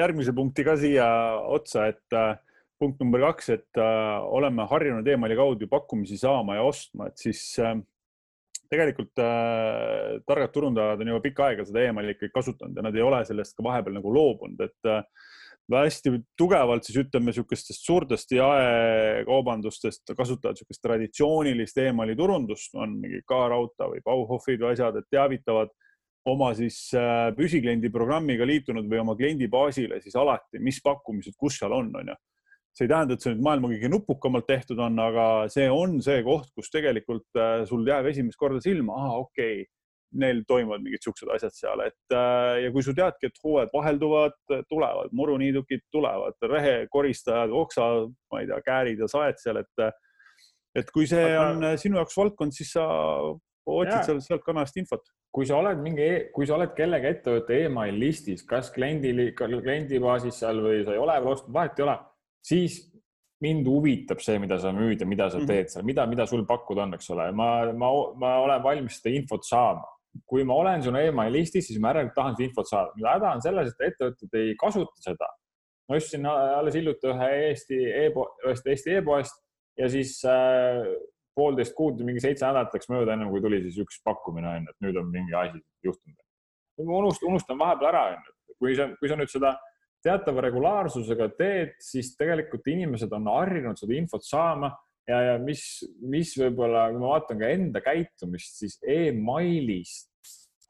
järgmise 0.00 0.34
punkti 0.36 0.64
ka 0.66 0.76
siia 0.80 1.06
otsa, 1.52 1.86
et 1.92 2.16
äh, 2.16 2.34
punkt 2.80 3.00
number 3.00 3.22
kaks, 3.28 3.50
et 3.54 3.80
äh, 3.80 4.16
oleme 4.38 4.66
harjunud 4.70 5.06
emaili 5.08 5.36
kaudu 5.38 5.68
pakkumisi 5.70 6.18
saama 6.20 6.58
ja 6.58 6.66
ostma, 6.66 7.10
et 7.10 7.22
siis 7.22 7.42
äh, 7.62 7.76
tegelikult 8.70 9.22
äh, 9.22 10.18
targad 10.26 10.52
turundajad 10.54 11.00
on 11.02 11.14
juba 11.14 11.24
pikka 11.24 11.50
aega 11.50 11.66
seda 11.68 11.86
emaili 11.86 12.16
ikkagi 12.16 12.34
kasutanud 12.34 12.76
ja 12.76 12.86
nad 12.86 12.98
ei 12.98 13.04
ole 13.06 13.22
sellest 13.28 13.56
ka 13.56 13.64
vahepeal 13.66 13.96
nagu 13.98 14.12
loobunud, 14.12 14.60
et 14.66 14.90
äh, 14.90 15.02
hästi 15.72 16.12
tugevalt 16.38 16.86
siis 16.86 17.00
ütleme 17.02 17.32
niisugustest 17.32 17.86
suurtest 17.86 18.30
jaekaubandustest 18.36 20.14
kasutavad 20.14 20.54
niisugust 20.54 20.82
traditsioonilist 20.84 21.80
emaili 21.82 22.14
turundust, 22.18 22.74
on 22.78 22.98
mingi 23.00 23.22
K-Rauta 23.26 23.90
või 23.90 24.04
Bauhofid 24.04 24.62
või 24.62 24.74
asjad, 24.76 25.00
et 25.00 25.10
teavitavad 25.10 25.72
oma 26.30 26.52
siis 26.58 26.78
äh, 26.96 27.28
püsikliendi 27.36 27.90
programmiga 27.94 28.46
liitunud 28.48 28.88
või 28.90 29.02
oma 29.02 29.14
kliendi 29.18 29.48
baasile, 29.50 30.00
siis 30.02 30.16
alati, 30.18 30.60
mis 30.62 30.80
pakkumised, 30.84 31.36
kus 31.38 31.60
seal 31.60 31.74
on, 31.76 31.92
on 32.00 32.12
ju. 32.12 32.16
see 32.76 32.84
ei 32.84 32.92
tähenda, 32.92 33.16
et 33.16 33.24
see 33.24 33.32
nüüd 33.32 33.46
maailma 33.46 33.70
kõige 33.72 33.90
nupukamalt 33.92 34.46
tehtud 34.50 34.80
on, 34.84 34.98
aga 35.00 35.26
see 35.52 35.68
on 35.72 35.96
see 36.04 36.20
koht, 36.26 36.50
kus 36.56 36.68
tegelikult 36.74 37.40
äh, 37.40 37.62
sul 37.68 37.86
jääb 37.88 38.10
esimest 38.10 38.38
korda 38.40 38.60
silma, 38.64 38.98
aa, 39.06 39.22
okei 39.22 39.62
okay,, 39.62 39.70
neil 40.16 40.42
toimuvad 40.48 40.80
mingid 40.84 41.02
siuksed 41.02 41.28
asjad 41.34 41.54
seal, 41.54 41.82
et 41.86 42.14
äh, 42.14 42.64
ja 42.64 42.74
kui 42.74 42.84
sa 42.84 42.94
teadki, 42.96 43.30
et 43.30 43.40
hooajad 43.44 43.72
vahelduvad, 43.74 44.36
tulevad 44.70 45.14
muruniidukid, 45.16 45.86
tulevad 45.92 46.50
rehekoristajad, 46.50 47.54
oksa, 47.64 47.88
ma 48.32 48.42
ei 48.42 48.50
tea, 48.50 48.60
käärid 48.66 49.02
ja 49.02 49.10
saed 49.12 49.40
seal, 49.42 49.62
et 49.62 49.88
et 50.76 50.90
kui 50.92 51.06
see 51.08 51.32
on 51.40 51.62
sinu 51.80 51.96
jaoks 51.96 52.16
valdkond, 52.18 52.52
siis 52.52 52.74
sa 52.76 52.84
otsid 53.66 54.06
seal 54.06 54.20
sealt 54.24 54.44
kanalist 54.46 54.76
infot. 54.80 55.06
kui 55.36 55.46
sa 55.48 55.58
oled 55.60 55.80
mingi, 55.84 56.02
e-, 56.02 56.20
kui 56.32 56.46
sa 56.48 56.56
oled 56.56 56.72
kellegi 56.76 57.10
ettevõtte 57.10 57.58
email 57.66 57.98
listis, 58.00 58.44
kas 58.48 58.70
kliendi, 58.72 59.12
kliendi 59.36 60.00
baasis 60.00 60.38
seal 60.40 60.62
või 60.64 60.84
sa 60.86 60.94
ei 60.94 61.02
ole 61.02 61.16
veel 61.20 61.34
ostnud, 61.34 61.52
vahet 61.56 61.80
ei 61.80 61.84
ole, 61.84 61.96
siis 62.46 62.78
mind 63.44 63.68
huvitab 63.68 64.22
see, 64.24 64.38
mida 64.40 64.56
sa 64.60 64.72
müüd 64.72 65.02
ja 65.02 65.08
mida 65.08 65.28
sa 65.32 65.40
mhm. 65.40 65.48
teed 65.50 65.72
seal, 65.72 65.84
mida, 65.88 66.06
mida 66.08 66.26
sul 66.28 66.46
pakkuda 66.48 66.86
on, 66.86 66.96
eks 66.96 67.10
ole, 67.12 67.28
ma, 67.36 67.50
ma, 67.76 67.90
ma 68.16 68.32
olen 68.44 68.62
valmis 68.64 69.00
seda 69.00 69.12
infot 69.16 69.44
saama. 69.46 69.84
kui 70.24 70.46
ma 70.48 70.54
olen 70.56 70.80
sinu 70.80 70.96
email 70.96 71.34
listis, 71.34 71.66
siis 71.68 71.76
ma 71.76 71.90
järelikult 71.90 72.14
tahan 72.16 72.36
seda 72.38 72.46
infot 72.46 72.68
saada. 72.70 72.94
häda 73.04 73.32
on 73.36 73.42
selles, 73.44 73.74
et 73.74 73.90
ettevõtted 73.90 74.38
ei 74.40 74.54
kasuta 74.62 75.04
seda. 75.04 75.28
ma 75.88 75.98
ostsin 76.00 76.24
alles 76.26 76.74
hiljuti 76.74 77.12
ühe 77.12 77.28
Eesti 77.50 77.82
e-poe, 78.06 78.32
ühest 78.46 78.72
Eesti 78.72 78.96
e-poest 78.96 79.36
ja 79.76 79.90
siis 79.92 80.16
äh, 80.24 80.80
poolteist 81.36 81.74
kuud, 81.76 82.00
mingi 82.06 82.22
seitse 82.24 82.46
nädalat 82.46 82.74
läks 82.74 82.88
mööda, 82.92 83.14
ennem 83.14 83.30
kui 83.32 83.42
tuli 83.44 83.60
siis 83.64 83.78
üks 83.84 84.00
pakkumine 84.06 84.48
onju, 84.54 84.72
et 84.72 84.86
nüüd 84.86 84.98
on 85.00 85.10
mingi 85.12 85.36
asi 85.36 85.60
juhtunud. 85.84 86.18
ma 86.84 87.00
unustan, 87.02 87.30
unustan 87.32 87.60
vahepeal 87.60 87.90
ära 87.92 88.04
onju, 88.14 88.36
kui 88.60 88.76
sa, 88.78 88.88
kui 89.00 89.12
sa 89.12 89.18
nüüd 89.20 89.32
seda 89.32 89.54
teatava 90.06 90.44
regulaarsusega 90.46 91.28
teed, 91.38 91.76
siis 91.82 92.14
tegelikult 92.18 92.66
inimesed 92.70 93.12
on 93.16 93.30
harjunud 93.32 93.78
seda 93.80 93.96
infot 93.96 94.24
saama 94.24 94.70
ja, 95.08 95.20
ja 95.30 95.36
mis, 95.42 95.62
mis 96.02 96.34
võib-olla, 96.38 96.88
kui 96.92 97.02
ma 97.02 97.14
vaatan 97.14 97.40
ka 97.40 97.52
enda 97.54 97.82
käitumist, 97.84 98.58
siis 98.60 98.76
emailist 98.82 100.12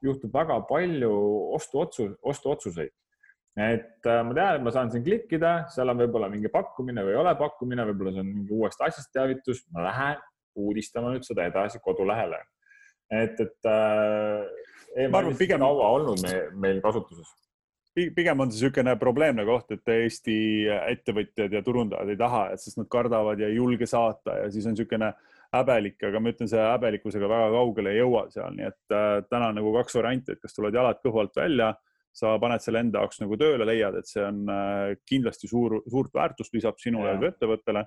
juhtub 0.03 0.33
väga 0.33 0.59
palju 0.69 1.11
ostuotsu, 1.57 2.11
ostuotsuseid. 2.21 2.93
et 3.57 4.05
äh, 4.05 4.19
ma 4.21 4.35
tean, 4.37 4.59
et 4.59 4.65
ma 4.65 4.73
saan 4.73 4.91
siin 4.93 5.05
klikkida, 5.05 5.53
seal 5.73 5.89
on 5.89 5.97
võib-olla 6.03 6.29
mingi 6.29 6.51
pakkumine 6.53 7.01
või 7.05 7.15
ei 7.15 7.21
ole 7.23 7.33
pakkumine, 7.39 7.87
võib-olla 7.89 8.13
see 8.13 8.21
on 8.21 8.29
mingi 8.29 8.53
uuest 8.53 8.83
asjast 8.85 9.09
teavitus, 9.15 9.63
ma 9.73 9.87
lähen, 9.87 10.21
uudistama 10.57 11.13
nüüd 11.13 11.27
seda 11.27 11.47
edasi 11.49 11.81
kodulehele. 11.83 12.39
et, 13.11 13.39
et 13.39 13.69
äh, 13.71 15.09
ma 15.11 15.21
arvan, 15.21 15.37
pigem 15.39 15.63
kaua 15.63 15.91
olnud 15.97 16.23
me, 16.25 16.33
meil 16.59 16.81
kasutuses 16.83 17.29
pigem 17.97 18.39
on 18.43 18.51
see 18.51 18.61
niisugune 18.61 18.93
probleemne 19.01 19.45
koht, 19.47 19.71
et 19.73 19.89
Eesti 19.89 20.35
ettevõtjad 20.69 21.53
ja 21.53 21.63
turundajad 21.65 22.11
ei 22.13 22.19
taha, 22.19 22.43
sest 22.61 22.77
nad 22.77 22.89
kardavad 22.91 23.39
ja 23.41 23.49
ei 23.49 23.57
julge 23.57 23.87
saata 23.89 24.35
ja 24.43 24.51
siis 24.53 24.67
on 24.69 24.75
niisugune 24.75 25.11
häbelik, 25.55 25.97
aga 26.03 26.21
ma 26.21 26.33
ütlen, 26.33 26.49
see 26.51 26.61
häbelikkusega 26.61 27.29
väga 27.31 27.49
kaugele 27.55 27.93
ei 27.93 28.01
jõua 28.01 28.25
seal, 28.33 28.55
nii 28.57 28.67
et 28.67 28.95
äh, 28.95 29.09
täna 29.31 29.51
on 29.51 29.59
nagu 29.61 29.73
kaks 29.79 29.95
varianti, 29.97 30.35
et 30.35 30.43
kas 30.43 30.57
tuled 30.57 30.75
jalad 30.75 30.99
kõhu 31.03 31.23
alt 31.23 31.39
välja, 31.39 31.71
sa 32.17 32.33
paned 32.41 32.63
selle 32.63 32.81
enda 32.83 33.03
jaoks 33.03 33.21
nagu 33.21 33.37
tööle, 33.39 33.65
leiad, 33.69 33.95
et 33.99 34.09
see 34.09 34.25
on 34.25 34.43
äh, 34.51 34.97
kindlasti 35.07 35.49
suur, 35.49 35.79
suurt 35.87 36.13
väärtust 36.17 36.53
lisab 36.57 36.81
sinule 36.83 37.13
ja 37.13 37.31
ettevõttele 37.31 37.85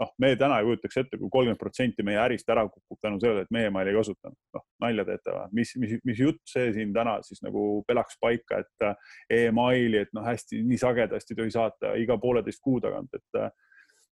noh, 0.00 0.12
me 0.22 0.32
täna 0.38 0.58
ei 0.60 0.66
kujutaks 0.68 1.00
ette 1.02 1.16
kui, 1.16 1.26
kui 1.26 1.34
kolmkümmend 1.36 1.60
protsenti 1.60 2.04
meie 2.06 2.20
ärist 2.22 2.48
ära 2.52 2.64
kukub 2.68 2.98
tänu 3.04 3.20
sellele, 3.22 3.44
et 3.44 3.54
meie 3.54 3.70
maili 3.72 3.92
ei 3.92 3.98
kasutanud. 3.98 4.36
noh, 4.56 4.64
nalja 4.82 5.06
teete 5.08 5.34
või? 5.36 5.48
mis, 5.60 5.72
mis, 5.82 5.96
mis 6.08 6.22
jutt 6.24 6.40
see 6.48 6.70
siin 6.76 6.94
täna 6.96 7.18
siis 7.26 7.42
nagu 7.44 7.82
pelaks 7.88 8.20
paika, 8.20 8.62
et 8.64 8.86
äh, 8.86 9.16
emaili, 9.46 10.04
et 10.04 10.14
noh, 10.16 10.24
hästi 10.26 10.62
nii 10.66 10.80
sagedasti 10.80 11.34
ei 11.34 11.42
tohi 11.42 11.56
saata 11.56 11.96
iga 12.00 12.16
pooleteist 12.20 12.62
kuu 12.64 12.80
tagant, 12.82 13.12
et 13.16 13.40
äh, 13.40 13.52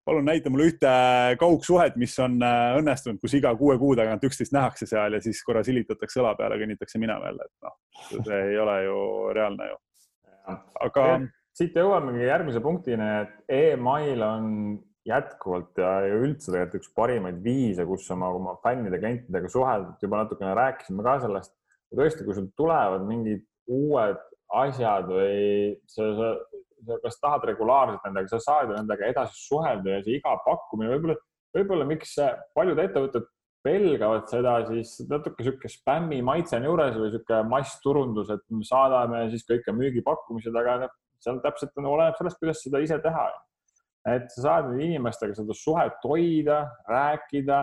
palun 0.09 0.29
näita 0.29 0.53
mulle 0.53 0.69
ühte 0.71 0.93
kaugsuhet, 1.41 1.97
mis 2.01 2.15
on 2.25 2.39
äh, 2.45 2.77
õnnestunud, 2.81 3.21
kus 3.23 3.39
iga 3.39 3.55
kuue 3.59 3.79
kuu 3.81 3.97
tagant 3.99 4.25
üksteist 4.29 4.55
nähakse 4.57 4.89
seal 4.89 5.17
ja 5.17 5.23
siis 5.25 5.41
korra 5.47 5.65
silitatakse 5.67 6.23
õla 6.23 6.35
peale, 6.39 6.61
kõnnitakse 6.61 7.01
minema 7.01 7.33
jälle, 7.33 7.49
et 7.49 7.67
noh, 7.67 7.77
see 8.29 8.45
ei 8.53 8.61
ole 8.61 8.79
ju 8.85 9.01
reaalne 9.37 9.73
ju. 9.73 9.83
aga. 10.85 11.09
siit 11.59 11.75
jõuamegi 11.77 12.29
järgmise 12.29 12.61
punktini, 12.63 13.09
et 13.25 13.57
email 13.57 14.23
on 14.23 14.53
jätkuvalt 15.09 15.79
ja, 15.81 15.93
ja 16.07 16.17
üldse 16.21 16.53
tegelikult 16.53 16.83
üks 16.83 16.91
parimaid 16.97 17.39
viise, 17.45 17.87
kus 17.89 18.09
oma, 18.15 18.31
oma 18.37 18.57
fännide, 18.65 19.01
klientidega 19.01 19.51
suhelda, 19.53 19.95
juba 20.03 20.23
natukene 20.23 20.55
rääkisime 20.59 21.05
ka 21.07 21.19
sellest. 21.25 21.55
tõesti, 21.95 22.25
kui 22.27 22.37
sul 22.37 22.51
tulevad 22.59 23.07
mingid 23.09 23.47
uued 23.73 24.19
asjad 24.61 25.09
või 25.09 25.73
sa, 25.89 26.11
sa, 26.19 26.29
sa 26.85 26.99
kas 27.05 27.19
tahad 27.23 27.47
regulaarselt 27.49 28.05
nendega, 28.07 28.31
sa 28.33 28.41
saad 28.45 28.75
nendega 28.75 29.09
edasi 29.09 29.41
suhelda 29.47 29.97
ja 29.97 30.05
see 30.05 30.19
iga 30.21 30.37
pakkumine 30.45 30.93
võib-olla, 30.95 31.19
võib-olla 31.57 31.89
miks 31.89 32.15
paljud 32.57 32.81
ettevõtted 32.85 33.29
pelgavad 33.65 34.29
seda, 34.31 34.55
siis 34.69 34.95
natuke 35.11 35.43
niisugune 35.43 35.73
spämmi 35.73 36.21
maitse 36.25 36.57
on 36.59 36.69
juures 36.69 36.97
või 36.97 37.09
niisugune 37.09 37.43
massturundus, 37.51 38.31
et 38.33 38.45
me 38.55 38.65
saadame 38.69 39.25
siis 39.33 39.45
kõike 39.49 39.75
müügipakkumised, 39.77 40.55
aga 40.57 40.79
noh, 40.85 40.97
täpselt 41.43 41.75
on, 41.81 41.89
oleneb 41.91 42.17
sellest, 42.21 42.39
kuidas 42.41 42.63
seda 42.65 42.81
ise 42.85 43.01
teha 43.05 43.27
et 44.17 44.31
sa 44.33 44.45
saad 44.45 44.73
inimestega 44.81 45.37
seda 45.37 45.57
suhet 45.57 46.07
hoida, 46.07 46.63
rääkida 46.89 47.61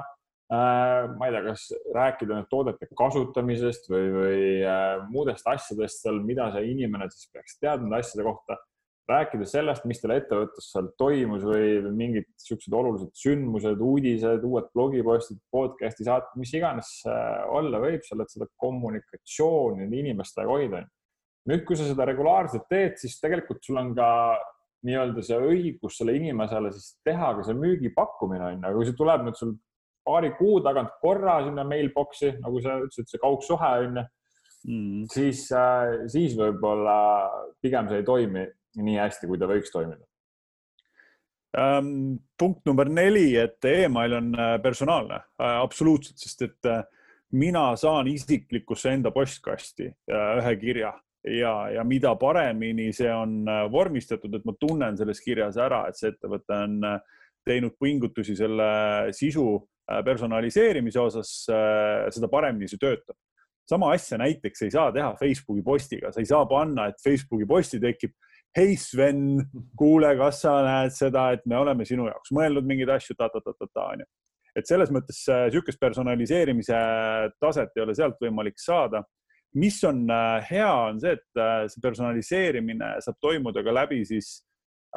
äh,. 0.53 1.09
ma 1.17 1.27
ei 1.27 1.33
tea, 1.33 1.41
kas 1.47 1.65
rääkida 1.95 2.37
nüüd 2.37 2.51
toodete 2.51 2.89
kasutamisest 2.97 3.89
või, 3.89 4.05
või 4.13 4.39
äh, 4.61 5.01
muudest 5.09 5.47
asjadest 5.49 6.05
seal, 6.05 6.21
mida 6.25 6.51
see 6.53 6.71
inimene 6.75 7.09
siis 7.13 7.29
peaks 7.33 7.59
teadma 7.61 8.01
asjade 8.01 8.27
kohta. 8.27 8.61
rääkida 9.05 9.45
sellest, 9.45 9.83
mis 9.85 9.99
teil 10.01 10.15
ettevõttes 10.15 10.71
seal 10.73 10.87
toimus 10.97 11.43
või 11.45 11.91
mingid 11.93 12.25
siuksed 12.41 12.73
olulised 12.73 13.11
sündmused, 13.13 13.77
uudised, 13.77 14.41
uued 14.49 14.71
blogipostid, 14.73 15.37
podcast'i 15.53 16.07
saated, 16.07 16.33
mis 16.41 16.53
iganes 16.57 16.89
äh, 17.05 17.43
olla 17.53 17.81
võib 17.83 18.01
seal, 18.05 18.23
et 18.23 18.33
seda 18.33 18.49
kommunikatsiooni 18.57 19.85
inimestega 19.85 20.49
hoida. 20.49 20.81
nüüd, 21.45 21.61
kui 21.67 21.77
sa 21.77 21.85
seda 21.85 22.09
regulaarselt 22.09 22.65
teed, 22.69 22.97
siis 22.97 23.19
tegelikult 23.21 23.61
sul 23.61 23.77
on 23.77 23.93
ka 23.97 24.09
nii-öelda 24.85 25.23
see 25.25 25.37
õigus 25.51 25.99
selle 25.99 26.15
inimesele 26.17 26.71
siis 26.73 26.95
teha 27.05 27.31
ka 27.37 27.45
see 27.47 27.57
müügipakkumine 27.57 28.45
on 28.47 28.57
ju, 28.57 28.63
aga 28.63 28.75
kui 28.77 28.89
see 28.89 28.97
tuleb 28.99 29.25
nüüd 29.25 29.39
sul 29.39 29.55
paari 30.05 30.31
kuu 30.37 30.59
tagant 30.65 30.93
korra 31.01 31.39
sinna 31.45 31.65
mailbox'i, 31.67 32.35
nagu 32.43 32.61
sa 32.61 32.79
ütlesid, 32.83 33.09
see 33.09 33.21
kaugsuhe 33.21 33.71
on 33.85 34.01
ju 34.01 34.03
mm., 34.03 35.05
siis, 35.13 35.45
äh, 35.55 36.05
siis 36.11 36.35
võib-olla 36.37 36.97
pigem 37.63 37.89
see 37.89 38.01
ei 38.03 38.07
toimi 38.07 38.45
nii 38.85 38.99
hästi, 38.99 39.29
kui 39.29 39.41
ta 39.41 39.49
võiks 39.49 39.73
toimida 39.73 40.03
ähm,. 41.57 42.19
punkt 42.37 42.65
number 42.67 42.89
neli, 42.91 43.31
et 43.39 43.65
email 43.69 44.19
on 44.19 44.33
äh, 44.35 44.57
personaalne 44.61 45.21
äh,, 45.21 45.57
absoluutselt, 45.63 46.19
sest 46.21 46.45
et 46.45 46.69
äh, 46.69 46.83
mina 47.35 47.71
saan 47.79 48.07
isiklikusse 48.11 48.93
enda 48.93 49.11
postkasti 49.15 49.89
äh, 49.89 50.29
ühe 50.41 50.55
kirja 50.61 50.93
ja, 51.25 51.69
ja 51.73 51.83
mida 51.83 52.15
paremini 52.19 52.91
see 52.93 53.11
on 53.13 53.43
äh, 53.49 53.65
vormistatud, 53.71 54.33
et 54.37 54.45
ma 54.45 54.55
tunnen 54.59 54.97
selles 54.97 55.21
kirjas 55.23 55.57
ära, 55.61 55.85
et 55.89 55.97
see 55.97 56.11
ettevõte 56.13 56.57
on 56.65 56.75
äh, 56.85 57.21
teinud 57.45 57.75
pingutusi 57.81 58.35
selle 58.37 58.67
sisu 59.15 59.45
äh, 59.55 60.01
personaliseerimise 60.05 61.01
osas, 61.01 61.31
seda 61.45 62.29
paremini 62.31 62.69
see 62.69 62.81
töötab. 62.81 63.17
sama 63.65 63.91
asja 63.93 64.17
näiteks 64.21 64.61
ei 64.61 64.71
saa 64.71 64.91
teha 64.93 65.15
Facebooki 65.17 65.63
postiga, 65.65 66.11
sa 66.11 66.21
ei 66.21 66.29
saa 66.29 66.45
panna, 66.45 66.87
et 66.87 67.01
Facebooki 67.03 67.45
posti 67.49 67.79
tekib. 67.81 68.13
hei 68.55 68.75
Sven, 68.77 69.41
kuule, 69.77 70.15
kas 70.17 70.41
sa 70.41 70.61
näed 70.63 70.93
seda, 70.93 71.31
et 71.33 71.45
me 71.45 71.57
oleme 71.57 71.85
sinu 71.85 72.05
jaoks 72.07 72.31
mõelnud 72.31 72.65
mingeid 72.65 72.89
asju 72.89 73.15
ta,, 73.17 73.29
ta-ta-ta-ta 73.33 73.89
onju. 73.95 74.05
et 74.55 74.67
selles 74.67 74.93
mõttes 74.93 75.25
niisugust 75.27 75.79
personaliseerimise 75.79 76.77
taset 77.41 77.73
ei 77.75 77.83
ole 77.83 77.95
sealt 77.97 78.21
võimalik 78.21 78.61
saada 78.61 79.03
mis 79.55 79.77
on 79.87 80.03
äh, 80.11 80.45
hea, 80.49 80.71
on 80.89 80.99
see, 81.01 81.15
et 81.15 81.39
äh, 81.39 81.65
see 81.71 81.83
personaliseerimine 81.83 82.95
saab 83.03 83.19
toimuda 83.23 83.63
ka 83.63 83.73
läbi 83.75 84.01
siis 84.07 84.37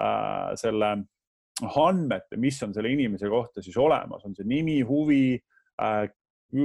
äh, 0.00 0.54
selle 0.58 0.94
andmete, 1.68 2.38
mis 2.38 2.60
on 2.62 2.74
selle 2.74 2.90
inimese 2.92 3.30
kohta 3.30 3.62
siis 3.62 3.76
olemas, 3.78 4.24
on 4.26 4.36
see 4.36 4.46
nimi, 4.48 4.80
huvi 4.86 5.22
äh,, 5.82 6.06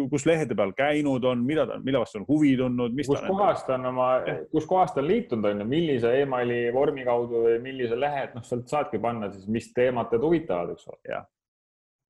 kus 0.10 0.24
lehede 0.26 0.56
peal 0.56 0.72
käinud 0.78 1.26
on, 1.28 1.42
mida 1.44 1.66
ta, 1.68 1.78
mille 1.84 2.00
vastu 2.00 2.22
on 2.22 2.28
huvi 2.28 2.54
tundnud, 2.58 2.94
mis 2.96 3.10
kus 3.10 3.24
kohast 3.28 3.70
on 3.74 3.90
oma, 3.90 4.10
kus 4.54 4.68
kohast 4.70 4.98
on 5.02 5.08
liitunud, 5.10 5.50
on 5.50 5.64
ju, 5.64 5.68
millise 5.68 6.14
emaili 6.22 6.60
vormi 6.74 7.04
kaudu 7.08 7.44
või 7.48 7.58
millise 7.66 7.98
lehe, 8.00 8.30
et 8.30 8.38
noh, 8.38 8.46
sealt 8.48 8.72
saadki 8.72 9.02
panna 9.04 9.32
siis, 9.34 9.50
mis 9.52 9.68
teemad 9.76 10.08
teid 10.12 10.24
huvitavad, 10.24 10.72
eks 10.78 10.88
ole. 10.88 11.02
jah, 11.10 11.28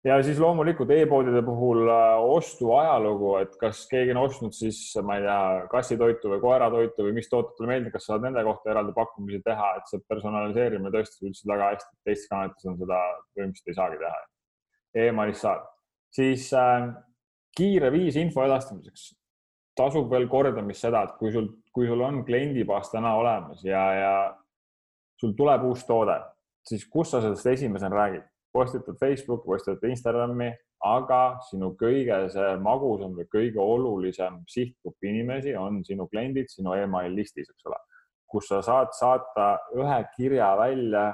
ja 0.03 0.17
siis 0.23 0.39
loomulikult 0.41 0.91
e-poodide 0.91 1.41
puhul 1.45 1.87
äh, 1.87 2.23
ostu 2.35 2.73
ajalugu, 2.75 3.37
et 3.39 3.55
kas 3.61 3.85
keegi 3.91 4.11
on 4.15 4.23
ostnud 4.25 4.55
siis, 4.55 4.81
ma 5.05 5.17
ei 5.19 5.23
tea, 5.25 5.39
kassitoitu 5.71 6.33
või 6.33 6.41
koeratoitu 6.43 7.07
või 7.07 7.15
mis 7.19 7.31
tooted 7.31 7.55
talle 7.57 7.71
meeldib, 7.71 7.93
kas 7.95 8.09
saad 8.09 8.25
nende 8.25 8.43
kohta 8.43 8.73
eraldi 8.73 8.95
pakkumisi 8.97 9.39
teha, 9.45 9.69
et 9.79 9.89
see 9.91 10.03
personaliseerimine 10.11 10.91
tõesti 10.93 11.23
ütlesid 11.23 11.53
väga 11.53 11.71
hästi, 11.71 11.95
teistes 12.03 12.31
kanalites 12.31 12.69
on 12.71 12.77
seda 12.81 12.99
põhimõtteliselt 13.31 13.73
ei 13.73 13.79
saagi 13.79 14.01
teha 14.03 14.21
e. 14.93 15.07
emailist 15.07 15.47
saad, 15.47 15.65
siis 16.19 16.49
äh, 16.57 16.89
kiire 17.55 17.91
viis 17.93 18.19
info 18.19 18.43
edastamiseks. 18.45 19.13
tasub 19.73 20.11
veel 20.11 20.27
kordamist 20.29 20.83
seda, 20.85 20.99
et 21.07 21.15
kui 21.17 21.31
sul, 21.33 21.47
kui 21.73 21.87
sul 21.89 22.01
on 22.05 22.19
kliendibaas 22.27 22.91
täna 22.91 23.15
olemas 23.17 23.63
ja, 23.65 23.81
ja 23.97 24.13
sul 25.17 25.31
tuleb 25.33 25.63
uus 25.65 25.87
toode, 25.87 26.19
siis 26.67 26.85
kus 26.91 27.09
sa 27.09 27.23
sellest 27.23 27.47
esimesena 27.55 27.95
räägid? 27.95 28.27
Postitad 28.53 28.97
Facebooki, 28.99 29.45
postitad 29.45 29.89
Instagrami, 29.89 30.51
aga 30.85 31.21
sinu 31.49 31.71
kõige 31.79 32.17
see 32.33 32.55
magusam 32.63 33.15
või 33.17 33.25
kõige 33.31 33.61
olulisem 33.63 34.41
sihtgrupp 34.51 35.07
inimesi 35.09 35.55
on 35.57 35.81
sinu 35.87 36.07
kliendid 36.11 36.51
sinu 36.51 36.75
email 36.77 37.15
listis, 37.15 37.49
eks 37.49 37.69
ole, 37.69 37.79
kus 38.29 38.49
sa 38.51 38.61
saad 38.65 38.91
saata 38.97 39.53
ühe 39.77 39.99
kirja 40.17 40.51
välja, 40.59 41.11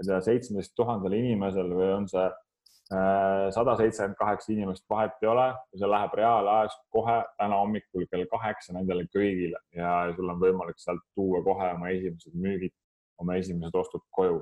seitsmeteist 0.00 0.72
tuhandele 0.78 1.18
inimesele 1.20 1.76
või 1.76 1.90
on 1.98 2.06
see 2.08 2.22
äh, 2.24 3.48
sada 3.52 3.74
seitsekümmend 3.76 4.16
kaheksa 4.20 4.52
inimest, 4.54 4.86
vahet 4.88 5.18
ei 5.20 5.28
ole, 5.28 5.48
see 5.74 5.90
läheb 5.90 6.14
reaalajas 6.16 6.78
kohe 6.94 7.18
täna 7.36 7.58
hommikul 7.60 8.06
kell 8.12 8.24
kaheksa 8.30 8.78
nendele 8.78 9.04
kõigile 9.12 9.60
ja 9.76 9.98
sul 10.14 10.32
on 10.32 10.40
võimalik 10.40 10.80
sealt 10.80 11.04
tuua 11.18 11.42
kohe 11.44 11.74
oma 11.74 11.92
esimesed 11.92 12.38
müügid, 12.46 12.72
oma 13.20 13.36
esimesed 13.42 13.76
ostud 13.82 14.06
koju 14.16 14.40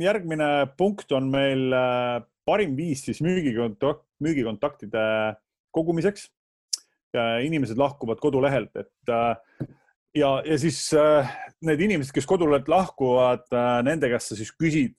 järgmine 0.00 0.66
punkt 0.76 1.12
on 1.12 1.30
meil 1.32 1.72
äh, 1.72 2.20
parim 2.44 2.76
viis 2.76 3.04
siis 3.06 3.22
müügikontakt, 3.24 4.04
müügikontaktide 4.20 5.36
kogumiseks. 5.72 6.30
inimesed 7.14 7.78
lahkuvad 7.78 8.18
kodulehelt, 8.18 8.72
et 8.74 9.10
äh, 9.10 9.36
ja, 10.18 10.42
ja 10.42 10.56
siis 10.58 10.88
äh, 10.98 11.28
need 11.62 11.80
inimesed, 11.80 12.10
kes 12.12 12.26
kodulehelt 12.26 12.68
lahkuvad, 12.68 13.46
nende 13.86 14.10
käest 14.10 14.32
sa 14.32 14.38
siis 14.38 14.50
küsid 14.58 14.98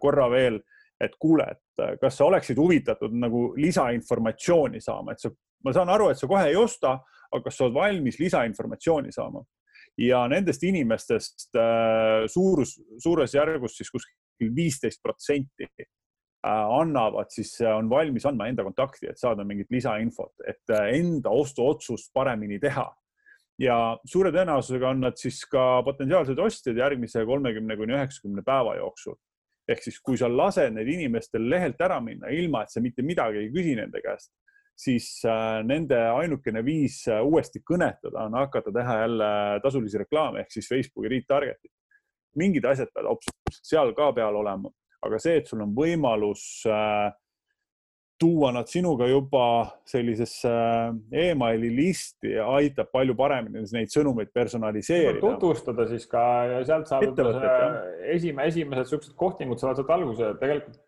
korra 0.00 0.30
veel, 0.32 0.62
et 1.00 1.12
kuule, 1.20 1.44
et 1.44 2.00
kas 2.00 2.16
sa 2.16 2.24
oleksid 2.24 2.56
huvitatud 2.56 3.12
nagu 3.12 3.50
lisainformatsiooni 3.60 4.80
saama, 4.80 5.12
et 5.12 5.20
sa, 5.20 5.28
ma 5.64 5.76
saan 5.76 5.92
aru, 5.92 6.08
et 6.08 6.16
sa 6.16 6.30
kohe 6.30 6.46
ei 6.48 6.56
osta, 6.56 6.94
aga 7.28 7.44
kas 7.44 7.60
sa 7.60 7.66
oled 7.66 7.76
valmis 7.76 8.16
lisainformatsiooni 8.22 9.12
saama 9.12 9.44
ja 10.00 10.22
nendest 10.30 10.62
inimestest 10.64 11.56
äh, 11.58 12.24
suurus, 12.30 12.76
suures 13.02 13.34
järgus 13.34 13.76
siis 13.76 13.90
kuskil 13.92 14.52
viisteist 14.56 15.02
protsenti 15.04 15.68
äh, 15.68 15.86
annavad, 16.46 17.30
siis 17.34 17.54
on 17.68 17.90
valmis 17.90 18.26
andma 18.28 18.48
enda 18.50 18.64
kontakti, 18.66 19.10
et 19.10 19.20
saada 19.20 19.44
mingit 19.44 19.70
lisainfot, 19.70 20.34
et 20.48 20.74
äh, 20.74 20.94
enda 20.98 21.30
ostuotsust 21.30 22.12
paremini 22.14 22.60
teha. 22.62 22.88
ja 23.60 23.76
suure 24.08 24.32
tõenäosusega 24.32 24.88
on 24.90 25.02
nad 25.04 25.18
siis 25.20 25.42
ka 25.46 25.82
potentsiaalsed 25.84 26.38
ostjad 26.40 26.78
järgmise 26.80 27.24
kolmekümne 27.28 27.76
kuni 27.76 27.94
üheksakümne 27.94 28.42
päeva 28.42 28.76
jooksul. 28.76 29.18
ehk 29.68 29.82
siis, 29.82 30.00
kui 30.00 30.16
sa 30.18 30.28
lased 30.28 30.72
need 30.74 30.88
inimestel 30.88 31.44
lehelt 31.50 31.80
ära 31.80 32.00
minna, 32.00 32.32
ilma 32.32 32.64
et 32.64 32.72
sa 32.72 32.80
mitte 32.80 33.02
midagi 33.02 33.38
ei 33.38 33.52
küsi 33.52 33.76
nende 33.78 34.00
käest, 34.02 34.32
siis 34.82 35.06
äh, 35.28 35.60
nende 35.66 35.98
ainukene 36.16 36.64
viis 36.66 37.02
äh, 37.10 37.22
uuesti 37.22 37.62
kõnetada 37.66 38.26
on 38.26 38.36
hakata 38.40 38.72
teha 38.74 38.98
jälle 39.04 39.30
tasulisi 39.64 40.00
reklaame 40.02 40.42
ehk 40.42 40.54
siis 40.54 40.68
Facebooki 40.70 41.12
retarget'it. 41.12 41.72
mingid 42.36 42.64
asjad 42.64 42.88
peavad 42.94 43.12
absoluutselt 43.12 43.66
seal 43.68 43.92
ka 43.96 44.12
peal 44.16 44.36
olema, 44.40 44.70
aga 45.04 45.18
see, 45.20 45.36
et 45.40 45.50
sul 45.50 45.60
on 45.64 45.74
võimalus 45.76 46.44
äh, 46.66 47.10
tuua 48.22 48.52
nad 48.54 48.70
sinuga 48.70 49.06
juba 49.10 49.44
sellisesse 49.88 50.50
emaili 51.10 51.72
listi 51.74 52.36
ja 52.36 52.46
aitab 52.54 52.92
palju 52.94 53.16
paremini 53.18 53.64
neid 53.74 53.90
sõnumeid 53.90 54.30
personaliseerida. 54.34 55.20
tutvustada 55.20 55.88
siis 55.90 56.06
ka 56.10 56.22
ja 56.52 56.62
sealt 56.68 56.90
saab 56.90 57.08
esimene, 58.14 58.46
esimesed 58.48 58.92
siuksed 58.92 59.16
kohtingud 59.18 59.58
saavad 59.58 59.80
sealt 59.80 59.90
alguse. 59.96 60.34
tegelikult 60.40 60.78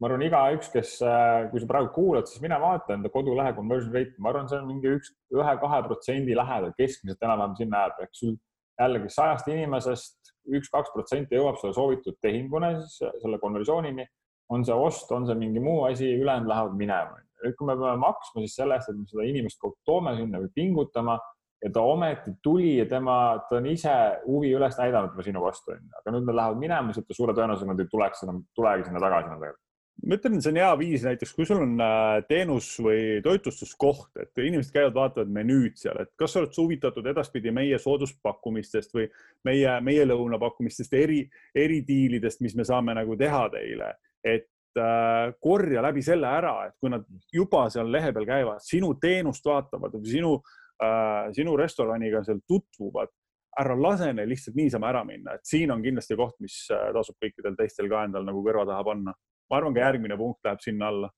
ma 0.00 0.10
arvan, 0.10 0.24
igaüks, 0.26 0.68
kes, 0.72 0.96
äh, 1.04 1.46
kui 1.50 1.62
sa 1.62 1.68
praegu 1.70 1.88
kuulad, 1.94 2.28
siis 2.28 2.42
mine 2.44 2.58
vaata 2.60 2.96
enda 2.96 3.08
kodulehe 3.12 3.54
conversion 3.56 3.94
rate, 3.96 4.12
ma 4.20 4.32
arvan, 4.32 4.48
see 4.50 4.58
on 4.60 4.66
mingi 4.68 4.92
üks, 4.98 5.12
ühe-kahe 5.32 5.80
protsendi 5.86 6.36
lähedal, 6.36 6.74
keskmiselt 6.76 7.24
enam-vähem 7.24 7.56
sinna 7.60 7.84
jääb, 7.84 8.02
ehk 8.04 8.18
sul 8.18 8.34
jällegi 8.76 9.12
sajast 9.14 9.48
inimesest 9.48 10.34
üks-kaks 10.56 10.92
protsenti 10.94 11.38
jõuab 11.38 11.56
selle 11.60 11.76
soovitud 11.76 12.18
tehinguni, 12.22 12.74
siis 12.84 13.22
selle 13.22 13.40
konversioonini. 13.42 14.06
on 14.48 14.62
see 14.64 14.74
ost, 14.78 15.10
on 15.10 15.24
see 15.26 15.34
mingi 15.34 15.58
muu 15.58 15.88
asi, 15.88 16.06
ülejäänud 16.20 16.46
lähevad 16.46 16.76
minema. 16.78 17.16
nüüd, 17.42 17.56
kui 17.56 17.66
me 17.66 17.74
peame 17.76 17.96
maksma 17.98 18.44
siis 18.44 18.54
selle 18.56 18.76
eest, 18.76 18.92
et 18.92 18.96
me 18.96 19.08
seda 19.08 19.24
inimest 19.26 19.64
toome 19.84 20.14
sinna 20.16 20.38
või 20.44 20.52
pingutama 20.54 21.18
ja 21.64 21.70
ta 21.72 21.82
ometi 21.82 22.30
tuli 22.42 22.76
ja 22.78 22.86
tema, 22.86 23.16
ta 23.48 23.58
on 23.58 23.66
ise 23.66 23.92
huvi 24.26 24.52
üles 24.54 24.78
näidanud 24.78 25.18
sinu 25.24 25.42
vastu, 25.42 25.72
onju, 25.72 25.90
aga 26.00 26.14
nüüd 26.14 26.28
nad 26.28 26.38
lähevad 26.40 26.62
minema, 26.62 26.94
siis 26.94 27.16
suure 27.16 27.34
tõenäosusega 27.34 27.72
nad 27.72 27.82
ei 27.82 27.90
tuleks 27.90 28.22
enam, 28.28 28.42
tulegi 28.54 28.86
sinna 28.86 29.02
tagasi 29.02 29.32
nendega 29.32 29.56
ma 30.04 30.16
ütlen, 30.18 30.40
see 30.44 30.52
on 30.52 30.58
hea 30.60 30.72
viis 30.78 31.04
näiteks, 31.06 31.32
kui 31.36 31.46
sul 31.48 31.62
on 31.64 31.76
äh, 31.82 32.18
teenus 32.28 32.68
või 32.84 33.20
toitlustuskoht, 33.24 34.10
et 34.20 34.42
inimesed 34.42 34.74
käivad, 34.74 34.94
vaatavad 34.96 35.32
menüüd 35.32 35.78
seal, 35.80 36.02
et 36.02 36.12
kas 36.20 36.34
sa 36.34 36.42
oled 36.42 36.56
huvitatud 36.60 37.06
edaspidi 37.12 37.52
meie 37.54 37.78
sooduspakkumistest 37.80 38.92
või 38.96 39.06
meie, 39.48 39.78
meie 39.86 40.04
lõunapakkumistest, 40.08 40.92
eri, 40.98 41.22
eridiilidest, 41.56 42.42
mis 42.44 42.56
me 42.58 42.66
saame 42.68 42.96
nagu 42.98 43.16
teha 43.18 43.46
teile, 43.54 43.92
et 44.20 44.80
äh, 44.80 45.32
korja 45.42 45.84
läbi 45.86 46.04
selle 46.04 46.28
ära, 46.28 46.56
et 46.68 46.76
kui 46.80 46.92
nad 46.92 47.06
juba 47.32 47.66
seal 47.72 47.90
lehe 47.92 48.12
peal 48.14 48.28
käivad, 48.28 48.64
sinu 48.64 48.92
teenust 49.00 49.48
vaatavad 49.48 49.96
või 49.96 50.10
sinu 50.12 50.34
äh,, 50.36 51.30
sinu 51.36 51.56
restoraniga 51.56 52.20
seal 52.26 52.44
tutvuvad, 52.44 53.14
ära 53.56 53.72
lase 53.80 54.10
neil 54.12 54.28
lihtsalt 54.28 54.58
niisama 54.58 54.90
ära 54.92 55.00
minna, 55.08 55.38
et 55.38 55.48
siin 55.48 55.70
on 55.72 55.80
kindlasti 55.80 56.18
koht, 56.20 56.36
mis 56.44 56.66
tasub 56.68 57.16
kõikidel 57.16 57.56
teistel 57.56 57.88
ka 57.88 58.02
endal 58.04 58.26
nagu 58.28 58.42
kõrva 58.44 58.66
taha 58.68 58.84
panna 58.84 59.14
ma 59.50 59.60
arvan, 59.60 59.74
ka 59.76 59.84
järgmine 59.84 60.18
punkt 60.18 60.44
läheb 60.44 60.64
sinna 60.64 60.90
alla. 60.92 61.10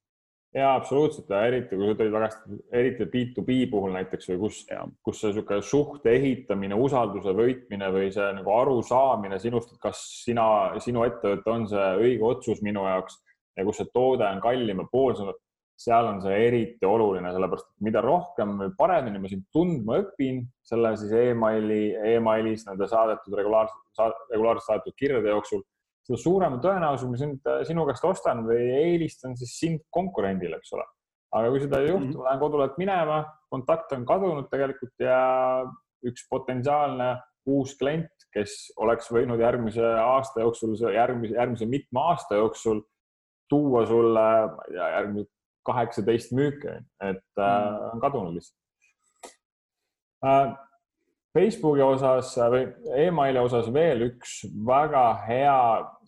ja 0.54 0.70
absoluutselt 0.74 1.28
ja 1.28 1.42
eriti 1.44 1.76
kui 1.76 1.90
sa 1.90 1.94
tulid 1.98 2.14
tagasi, 2.14 2.58
eriti 2.72 3.06
B2B 3.12 3.56
puhul 3.70 3.92
näiteks 3.92 4.30
või 4.30 4.38
kus, 4.46 4.62
kus 5.04 5.20
see 5.20 5.28
niisugune 5.28 5.58
suhte 5.62 6.14
ehitamine, 6.16 6.78
usalduse 6.86 7.34
võitmine 7.36 7.90
või 7.92 8.08
see 8.14 8.30
nagu 8.38 8.54
arusaamine 8.54 9.38
sinust, 9.42 9.74
et 9.74 9.82
kas 9.82 10.00
sina, 10.24 10.46
sinu 10.80 11.04
ettevõte 11.04 11.52
on 11.52 11.68
see 11.68 11.90
õige 12.00 12.24
otsus 12.30 12.64
minu 12.64 12.86
jaoks 12.88 13.20
ja 13.58 13.66
kus 13.66 13.82
see 13.82 13.92
toode 13.92 14.24
on 14.24 14.40
kallim 14.40 14.80
ja 14.80 14.88
poolsem, 14.90 15.28
seal 15.78 16.08
on 16.10 16.22
see 16.22 16.38
eriti 16.48 16.86
oluline, 16.86 17.30
sellepärast 17.34 17.68
et 17.68 17.84
mida 17.86 18.00
rohkem 18.02 18.56
või 18.58 18.72
paremini 18.78 19.20
ma 19.22 19.30
sind 19.30 19.44
tundma 19.54 20.00
õpin 20.02 20.40
selle 20.66 20.94
siis 20.98 21.12
emaili 21.14 21.82
e, 21.92 22.14
emailis 22.16 22.64
nende 22.66 22.88
saadetud 22.90 23.36
regulaarselt, 23.38 24.00
regulaarselt 24.32 24.66
saadetud 24.66 24.96
kirjade 24.98 25.30
jooksul 25.30 25.62
seda 26.08 26.20
suurema 26.22 26.58
tõenäosusega 26.64 27.12
ma 27.12 27.20
sind, 27.20 27.40
äh, 27.46 27.64
sinu 27.68 27.84
käest 27.88 28.06
ostan 28.08 28.44
või 28.48 28.68
eelistan 28.80 29.36
siis 29.36 29.56
sind 29.60 29.84
konkurendile, 29.94 30.58
eks 30.58 30.72
ole. 30.76 30.86
aga 31.36 31.48
kui 31.52 31.60
seda 31.60 31.82
ei 31.82 31.90
juhtu 31.90 32.06
mm, 32.06 32.12
-hmm. 32.12 32.22
ma 32.22 32.28
lähen 32.30 32.40
kodulehelt 32.40 32.78
minema, 32.80 33.16
kontakt 33.52 33.92
on 33.92 34.06
kadunud 34.08 34.46
tegelikult 34.48 34.94
ja 35.04 35.18
üks 36.08 36.28
potentsiaalne 36.30 37.08
uus 37.48 37.74
klient, 37.80 38.12
kes 38.32 38.72
oleks 38.80 39.10
võinud 39.12 39.40
järgmise 39.40 39.84
aasta 39.84 40.40
jooksul, 40.40 40.76
järgmise, 40.94 41.34
järgmise 41.34 41.66
mitme 41.66 42.00
aasta 42.00 42.40
jooksul 42.40 42.80
tuua 43.48 43.84
sulle, 43.86 44.24
ma 44.54 44.64
ei 44.68 44.76
tea, 44.76 44.88
järgmised 44.96 45.34
kaheksateist 45.68 46.32
müüki, 46.32 46.78
et 47.04 47.24
mm 47.36 47.44
-hmm. 47.44 47.92
on 47.92 48.00
kadunud 48.00 48.34
lihtsalt 48.34 48.56
äh, 50.24 50.56
Facebooki 51.36 51.82
osas 51.84 52.32
või 52.50 52.64
emaili 52.96 53.38
osas 53.38 53.68
veel 53.72 54.06
üks 54.08 54.40
väga 54.66 55.04
hea 55.26 55.58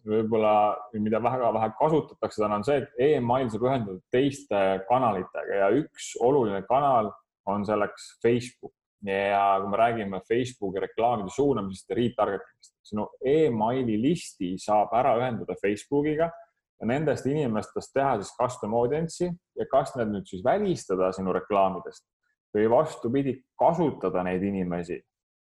võib-olla, 0.06 0.52
mida 0.96 1.20
väga 1.22 1.50
vähe 1.54 1.70
kasutatakse 1.78 2.42
täna, 2.42 2.60
on 2.60 2.66
see, 2.66 2.80
et 2.82 3.00
email 3.16 3.50
saab 3.52 3.64
ühendada 3.68 4.00
teiste 4.12 4.60
kanalitega 4.88 5.62
ja 5.64 5.70
üks 5.76 6.14
oluline 6.24 6.62
kanal 6.68 7.10
on 7.50 7.66
selleks 7.68 8.14
Facebook. 8.22 8.74
Ja 9.00 9.56
kui 9.62 9.70
me 9.72 9.78
räägime 9.80 10.18
Facebooki 10.28 10.80
reklaamide 10.82 11.32
suunamisest 11.32 11.88
ja 11.88 11.96
retargetingist, 11.96 12.74
sinu 12.84 13.06
emaili 13.24 13.94
listi 13.96 14.50
saab 14.60 14.92
ära 14.98 15.14
ühendada 15.16 15.56
Facebookiga 15.56 16.28
ja 16.28 16.88
nendest 16.88 17.24
inimestest 17.28 17.94
teha 17.96 18.18
siis 18.20 18.34
custom 18.36 18.76
audience'i 18.76 19.30
ja 19.56 19.66
kas 19.72 19.94
need 19.96 20.12
nüüd 20.12 20.28
siis 20.28 20.44
välistada 20.44 21.08
sinu 21.16 21.32
reklaamidest 21.32 22.04
või 22.52 22.68
vastupidi, 22.68 23.38
kasutada 23.56 24.20
neid 24.26 24.44
inimesi 24.44 24.98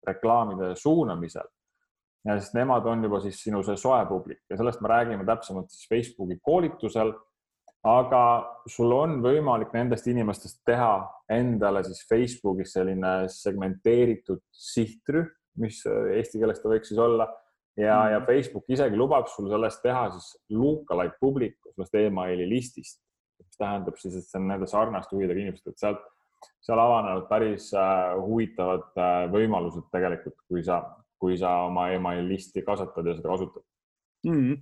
reklaamide 0.07 0.71
suunamisel 0.79 1.47
sest 2.27 2.55
nemad 2.57 2.85
on 2.91 3.03
juba 3.03 3.21
siis 3.23 3.39
sinu 3.45 3.63
see 3.63 3.79
soe 3.79 3.99
publik 4.09 4.41
ja 4.51 4.57
sellest 4.59 4.81
me 4.83 4.91
räägime 4.91 5.25
täpsemalt 5.27 5.71
siis 5.71 5.87
Facebooki 5.89 6.39
koolitusel. 6.43 7.13
aga 7.83 8.23
sul 8.67 8.91
on 8.91 9.21
võimalik 9.23 9.71
nendest 9.71 10.07
inimestest 10.11 10.65
teha 10.67 11.07
endale 11.31 11.83
siis 11.87 12.01
Facebookis 12.09 12.73
selline 12.75 13.29
segmenteeritud 13.31 14.41
sihtrühm, 14.51 15.29
mis 15.63 15.79
eesti 15.87 16.41
keeles 16.41 16.59
ta 16.59 16.71
võiks 16.71 16.91
siis 16.91 16.99
olla 16.99 17.29
ja 17.79 17.95
mm., 18.03 18.11
ja 18.11 18.21
Facebook 18.25 18.65
isegi 18.67 18.97
lubab 18.99 19.27
sul 19.31 19.49
sellest 19.51 19.81
teha 19.83 20.09
siis 20.15 20.33
lookalike 20.51 21.17
publiku 21.21 21.71
sellest 21.73 21.95
emaili 22.01 22.47
listist, 22.49 23.01
mis 23.39 23.57
tähendab 23.57 23.99
siis, 23.99 24.17
et 24.19 24.27
see 24.27 24.39
on 24.41 24.49
nende 24.51 24.67
sarnaste 24.67 25.15
huvidega 25.15 25.39
inimesed, 25.39 25.71
et 25.71 25.79
sealt, 25.79 26.01
seal 26.63 26.79
avanevad 26.79 27.27
päris 27.29 27.69
äh, 27.77 28.15
huvitavad 28.19 28.89
äh, 28.99 29.25
võimalused 29.31 29.87
tegelikult, 29.93 30.37
kui 30.47 30.63
sa 30.65 30.81
kui 31.19 31.37
sa 31.37 31.53
oma 31.67 31.89
emaili 31.93 32.27
listi 32.33 32.63
kasvatad 32.65 33.07
ja 33.11 33.15
seda 33.17 33.31
kasutad 33.31 33.65
mm. 34.27 34.59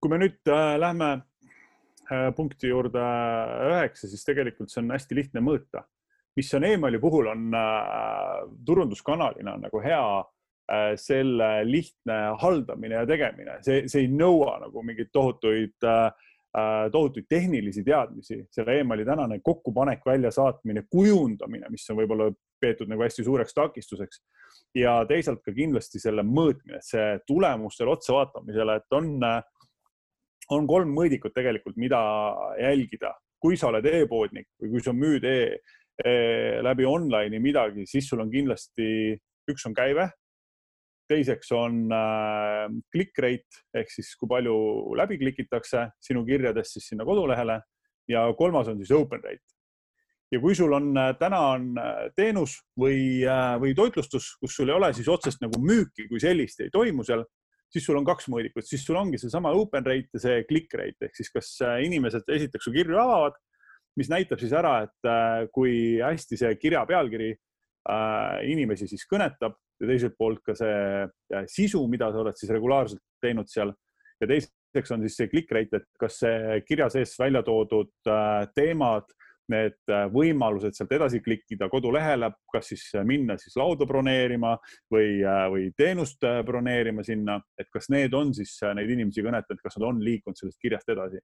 kui 0.00 0.12
me 0.12 0.20
nüüd 0.24 0.52
äh, 0.52 0.76
lähme 0.80 1.10
punkti 2.36 2.70
juurde 2.70 3.02
üheksa, 3.70 4.08
siis 4.10 4.24
tegelikult 4.26 4.72
see 4.72 4.82
on 4.82 4.90
hästi 4.94 5.14
lihtne 5.14 5.42
mõõta. 5.46 5.84
mis 6.36 6.54
on 6.54 6.64
emaili 6.64 6.98
puhul 6.98 7.26
on 7.30 7.54
äh, 7.54 8.40
turunduskanalina 8.66 9.56
nagu 9.60 9.80
hea 9.82 10.02
äh, 10.18 10.94
selle 10.96 11.50
lihtne 11.66 12.18
haldamine 12.40 12.94
ja 12.94 13.06
tegemine, 13.06 13.58
see, 13.66 13.84
see 13.90 14.06
ei 14.06 14.10
nõua 14.10 14.58
nagu 14.64 14.82
mingeid 14.82 15.10
tohutuid 15.12 15.86
äh, 15.86 16.10
tohutuid 16.92 17.28
tehnilisi 17.28 17.84
teadmisi, 17.86 18.40
selle 18.50 18.80
emaili 18.80 19.04
tänane 19.06 19.38
kokkupanek, 19.42 20.00
väljasaatmine, 20.06 20.82
kujundamine, 20.90 21.68
mis 21.70 21.84
on 21.90 22.00
võib-olla 22.00 22.30
peetud 22.60 22.90
nagu 22.90 23.04
hästi 23.06 23.24
suureks 23.24 23.54
takistuseks. 23.54 24.22
Ja 24.76 25.00
teisalt 25.08 25.42
ka 25.44 25.54
kindlasti 25.54 26.00
selle 26.02 26.22
mõõtmine, 26.26 26.80
see 26.84 27.18
tulemustele 27.26 27.94
otsa 27.94 28.14
vaatamisele, 28.18 28.76
et 28.78 28.96
on, 28.96 29.10
on 30.56 30.70
kolm 30.70 30.94
mõõdikut 30.94 31.34
tegelikult, 31.34 31.76
mida 31.76 32.00
jälgida. 32.60 33.14
kui 33.40 33.56
sa 33.56 33.70
oled 33.70 33.86
e-poodnik 33.88 34.50
või 34.60 34.70
kui 34.74 34.82
sa 34.84 34.92
müüd 34.92 35.24
e, 35.24 35.36
e 36.04 36.12
läbi 36.60 36.84
online'i 36.84 37.40
midagi, 37.40 37.86
siis 37.88 38.08
sul 38.08 38.20
on 38.20 38.30
kindlasti, 38.30 39.16
üks 39.48 39.64
on 39.66 39.74
käive, 39.74 40.10
teiseks 41.10 41.50
on 41.56 41.88
äh, 41.90 42.66
click 42.92 43.18
rate 43.18 43.64
ehk 43.74 43.90
siis 43.90 44.12
kui 44.20 44.28
palju 44.30 44.54
läbi 44.98 45.18
klikitakse 45.18 45.88
sinu 45.98 46.22
kirjadest 46.28 46.76
siis 46.76 46.90
sinna 46.92 47.06
kodulehele 47.08 47.60
ja 48.10 48.28
kolmas 48.38 48.68
on 48.70 48.78
siis 48.78 48.92
open 48.94 49.24
rate 49.24 49.59
ja 50.30 50.40
kui 50.40 50.54
sul 50.54 50.72
on, 50.72 50.92
äh, 50.96 51.12
täna 51.18 51.40
on 51.56 51.66
äh, 51.80 52.06
teenus 52.16 52.60
või, 52.78 53.22
äh, 53.26 53.56
või 53.62 53.74
toitlustus, 53.76 54.32
kus 54.40 54.54
sul 54.56 54.70
ei 54.70 54.76
ole 54.76 54.92
siis 54.94 55.08
otsest 55.10 55.42
nagu 55.42 55.60
müüki 55.62 56.06
kui 56.10 56.22
sellist 56.22 56.62
ei 56.62 56.70
toimu 56.72 57.04
seal, 57.06 57.24
siis 57.70 57.86
sul 57.86 57.98
on 57.98 58.06
kaks 58.06 58.28
mõõdikut, 58.30 58.66
siis 58.66 58.84
sul 58.86 58.98
ongi 59.00 59.18
seesama 59.18 59.52
open 59.58 59.86
rate 59.86 60.10
ja 60.14 60.22
see 60.22 60.44
click 60.48 60.74
rate 60.78 61.08
ehk 61.08 61.18
siis 61.18 61.30
kas 61.34 61.52
inimesed 61.82 62.30
esiteks 62.36 62.66
su 62.66 62.74
kirju 62.74 62.98
avavad, 62.98 63.38
mis 63.98 64.10
näitab 64.10 64.42
siis 64.42 64.54
ära, 64.54 64.80
et 64.86 65.50
kui 65.54 65.98
hästi 66.02 66.38
see 66.38 66.56
kirja 66.58 66.82
pealkiri 66.86 67.32
inimesi 68.46 68.86
siis 68.90 69.02
kõnetab 69.10 69.54
ja 69.80 69.88
teiselt 69.88 70.16
poolt 70.18 70.42
ka 70.46 70.54
see 70.58 71.44
sisu, 71.50 71.82
mida 71.90 72.10
sa 72.10 72.22
oled 72.22 72.38
siis 72.38 72.50
regulaarselt 72.54 73.02
teinud 73.22 73.50
seal. 73.50 73.72
Ja 74.20 74.28
teiseks 74.30 74.94
on 74.94 75.06
siis 75.06 75.16
see 75.18 75.30
click 75.30 75.54
rate, 75.54 75.80
et 75.80 75.86
kas 75.98 76.20
see 76.22 76.60
kirja 76.66 76.90
sees 76.92 77.14
välja 77.18 77.42
toodud 77.46 77.90
teemad 78.54 79.10
need 79.50 79.78
äh, 79.90 80.06
võimalused 80.12 80.76
sealt 80.76 80.92
edasi 80.96 81.20
klikkida 81.24 81.68
kodulehele, 81.72 82.30
kas 82.52 82.70
siis 82.72 82.84
äh, 82.96 83.04
minna 83.06 83.36
siis 83.40 83.56
lauda 83.58 83.86
broneerima 83.88 84.54
või, 84.92 85.20
äh, 85.24 85.42
või 85.52 85.66
teenust 85.78 86.24
broneerima 86.46 87.04
sinna, 87.06 87.40
et 87.60 87.70
kas 87.72 87.90
need 87.92 88.14
on 88.16 88.32
siis 88.36 88.56
neid 88.76 88.90
inimesi 88.90 89.24
kõnetanud, 89.26 89.62
kas 89.64 89.78
nad 89.78 89.88
on 89.90 90.00
liikunud 90.04 90.38
sellest 90.38 90.60
kirjast 90.62 90.88
edasi. 90.92 91.22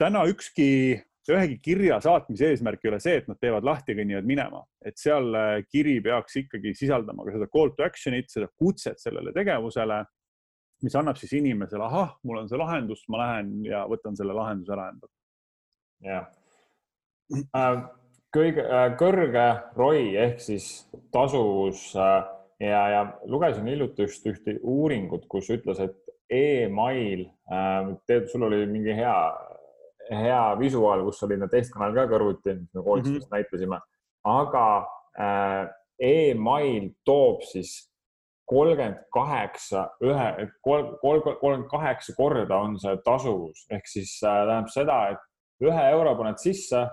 täna 0.00 0.24
ükski, 0.28 1.00
ühegi 1.30 1.58
kirja 1.62 2.00
saatmise 2.00 2.50
eesmärk 2.50 2.84
ei 2.84 2.90
ole 2.90 3.00
see, 3.00 3.18
et 3.20 3.28
nad 3.28 3.38
teevad 3.40 3.64
lahti 3.64 3.92
ja 3.92 4.00
kõnnivad 4.00 4.26
minema, 4.28 4.62
et 4.84 4.96
seal 4.98 5.36
kiri 5.68 6.00
peaks 6.04 6.40
ikkagi 6.42 6.72
sisaldama 6.76 7.26
ka 7.26 7.36
seda 7.36 7.48
call 7.52 7.74
to 7.76 7.84
action'it, 7.84 8.32
seda 8.32 8.48
kutset 8.56 9.00
sellele 9.00 9.32
tegevusele, 9.36 10.02
mis 10.84 10.96
annab 10.96 11.20
siis 11.20 11.36
inimesele, 11.36 11.84
ahah, 11.84 12.16
mul 12.24 12.42
on 12.42 12.48
see 12.48 12.60
lahendus, 12.60 13.04
ma 13.12 13.20
lähen 13.20 13.56
ja 13.68 13.84
võtan 13.88 14.16
selle 14.16 14.36
lahenduse 14.36 14.76
ära 14.76 14.90
endale. 14.94 15.12
jah 16.00 16.28
kõige 18.34 18.64
äh, 18.64 18.86
kõrge 18.98 19.46
ROI 19.78 20.14
ehk 20.24 20.42
siis 20.42 20.66
tasuvus 21.14 21.90
äh, 21.98 22.22
ja, 22.62 22.82
ja 22.94 23.02
lugesin 23.30 23.68
hiljuti 23.70 24.06
just 24.06 24.26
ühte 24.26 24.58
uuringut, 24.62 25.26
kus 25.30 25.50
ütles, 25.50 25.80
et 25.82 25.96
email, 26.30 27.26
Teet, 28.06 28.28
sul 28.30 28.44
oli 28.46 28.60
mingi 28.70 28.92
hea, 28.94 29.14
hea 30.14 30.42
visuaal, 30.60 31.02
kus 31.08 31.24
oli 31.26 31.40
need 31.40 31.50
teistkanal 31.50 31.94
ka 31.96 32.04
kõrvuti, 32.12 32.54
mis 32.60 32.76
me 32.76 32.84
koolitustest 32.86 33.26
mm 33.26 33.32
-hmm. 33.32 33.34
näitasime, 33.34 33.80
aga 34.30 34.66
email 35.98 36.92
toob 37.04 37.42
siis 37.42 37.90
kolmkümmend 38.46 39.02
kaheksa, 39.12 39.88
ühe, 40.02 40.48
kolmkümmend 40.62 41.66
kaheksa 41.70 42.14
korda 42.16 42.56
on 42.56 42.78
see 42.78 42.96
tasuvus 43.04 43.66
ehk 43.70 43.86
siis 43.86 44.14
tähendab 44.20 44.70
seda, 44.70 45.00
et 45.10 45.66
ühe 45.66 45.84
euro 45.90 46.14
paned 46.18 46.38
sisse 46.38 46.86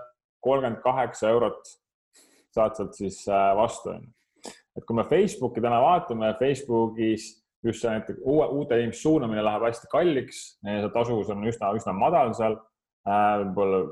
kolmkümmend 0.44 0.82
kaheksa 0.84 1.32
eurot 1.34 1.74
saad 2.54 2.78
sealt 2.78 2.96
siis 2.96 3.20
äh, 3.30 3.50
vastu, 3.56 3.92
onju. 3.94 4.10
et 4.78 4.86
kui 4.86 4.96
me 4.96 5.04
Facebooki 5.08 5.62
täna 5.64 5.80
vaatame, 5.82 6.32
Facebookis 6.40 7.30
just 7.66 7.82
see 7.82 7.92
näiteks 7.92 8.20
uue, 8.22 8.46
uute 8.54 8.78
inimeste 8.78 9.02
suunamine 9.02 9.42
läheb 9.44 9.64
hästi 9.66 9.90
kalliks, 9.92 10.42
see 10.62 10.90
tasuvus 10.94 11.30
on 11.34 11.46
üsna, 11.50 11.72
üsna 11.74 11.94
madal 11.96 12.34
seal. 12.38 12.58
Äh, 13.08 13.40
võib-olla 13.42 13.82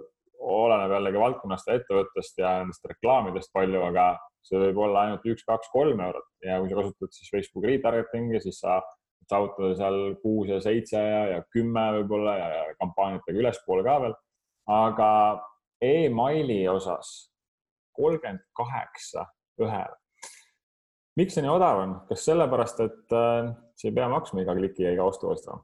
oleneb 0.46 0.92
jällegi 0.94 1.20
valdkonnast 1.20 1.68
ja 1.70 1.78
ettevõttest 1.80 2.38
ja 2.38 2.52
nendest 2.60 2.84
reklaamidest 2.86 3.50
palju, 3.56 3.80
aga 3.88 4.10
see 4.46 4.60
võib 4.60 4.78
olla 4.84 5.06
ainult 5.06 5.24
üks, 5.26 5.42
kaks, 5.48 5.70
kolm 5.72 6.02
eurot 6.04 6.28
ja 6.44 6.60
kui 6.60 6.70
sa 6.70 6.78
kasutad 6.78 7.16
siis 7.16 7.32
Facebooki 7.32 7.72
retargeting'i, 7.72 8.40
siis 8.44 8.60
sa 8.62 8.78
saavutada 9.26 9.72
seal 9.78 9.98
kuus 10.22 10.52
ja 10.52 10.60
seitse 10.62 11.00
ja, 11.00 11.22
ja 11.32 11.40
kümme 11.50 11.86
võib-olla 11.98 12.36
ja, 12.38 12.48
ja 12.60 12.76
kampaaniatega 12.78 13.42
ülespoole 13.42 13.86
ka 13.86 13.96
veel. 14.04 14.14
aga 14.76 15.10
emaili 15.82 16.68
osas 16.68 17.30
kolmkümmend 17.96 18.44
kaheksa 18.56 19.26
ühele. 19.60 19.96
miks 21.16 21.36
see 21.36 21.44
nii 21.44 21.52
odav 21.52 21.80
on, 21.80 21.94
kas 22.10 22.26
sellepärast, 22.28 22.82
et 22.84 23.16
äh, 23.16 23.52
sa 23.76 23.88
ei 23.88 23.94
pea 23.96 24.08
maksma 24.12 24.42
iga 24.42 24.56
kliki 24.56 24.84
ja 24.84 24.92
iga 24.96 25.06
ostu 25.08 25.30
eest 25.32 25.48
või? 25.48 25.62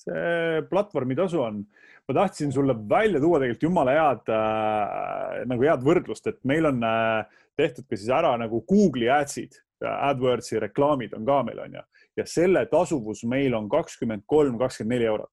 see 0.00 0.62
platvormitasu 0.70 1.40
on, 1.44 1.62
ma 2.08 2.16
tahtsin 2.22 2.52
sulle 2.52 2.76
välja 2.88 3.20
tuua 3.20 3.40
tegelikult 3.40 3.66
jumala 3.68 3.96
head 3.96 4.32
äh, 4.36 5.40
nagu 5.48 5.66
head 5.68 5.84
võrdlust, 5.84 6.28
et 6.32 6.40
meil 6.48 6.68
on 6.68 6.84
äh, 6.84 7.24
tehtud 7.60 7.88
ka 7.88 7.96
siis 7.96 8.12
ära 8.16 8.32
nagu 8.40 8.62
Google'i 8.68 9.10
ads'id, 9.12 9.60
AdWordsi 9.80 10.60
reklaamid 10.60 11.14
on 11.16 11.24
ka 11.24 11.38
meil 11.44 11.60
on 11.64 11.78
ju 11.78 11.84
ja 12.20 12.24
selle 12.28 12.66
tasuvus 12.68 13.22
meil 13.28 13.54
on 13.56 13.68
kakskümmend 13.72 14.26
kolm, 14.28 14.58
kakskümmend 14.60 14.96
neli 14.96 15.08
eurot. 15.08 15.30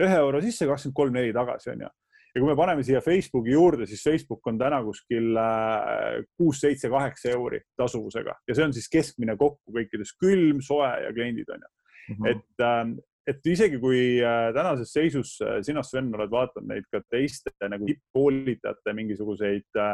ühe 0.00 0.18
euro 0.22 0.40
sisse, 0.40 0.66
kakskümmend 0.66 0.96
kolm, 0.96 1.16
neli 1.16 1.32
tagasi 1.34 1.72
on 1.72 1.86
ju 1.86 1.88
ja 2.34 2.40
kui 2.40 2.48
me 2.48 2.56
paneme 2.58 2.84
siia 2.86 3.02
Facebooki 3.04 3.54
juurde, 3.54 3.86
siis 3.90 4.02
Facebook 4.06 4.46
on 4.46 4.58
täna 4.60 4.80
kuskil 4.86 5.36
äh, 5.40 6.20
kuus, 6.38 6.62
seitse, 6.62 6.90
kaheksa 6.92 7.34
euri 7.34 7.60
tasuvusega 7.78 8.36
ja 8.48 8.56
see 8.56 8.66
on 8.68 8.74
siis 8.76 8.88
keskmine 8.92 9.36
kokku 9.40 9.74
kõikides 9.76 10.14
külm, 10.20 10.62
soe 10.64 10.90
ja 11.04 11.12
kliendid 11.16 11.50
on 11.50 11.64
ju 11.64 11.70
mm. 11.70 12.14
-hmm. 12.14 12.30
et, 12.30 12.64
ähm, 12.66 12.94
et 13.26 13.46
isegi 13.46 13.80
kui 13.82 14.20
äh, 14.22 14.52
tänases 14.54 14.92
seisus 14.92 15.36
äh, 15.42 15.58
sina, 15.66 15.82
Sven, 15.82 16.14
oled 16.14 16.30
vaadanud 16.30 16.70
neid 16.70 16.88
ka 16.92 17.02
teiste 17.10 17.52
nagu 17.68 17.86
tippkoolitajate 17.86 18.96
mingisuguseid 19.02 19.84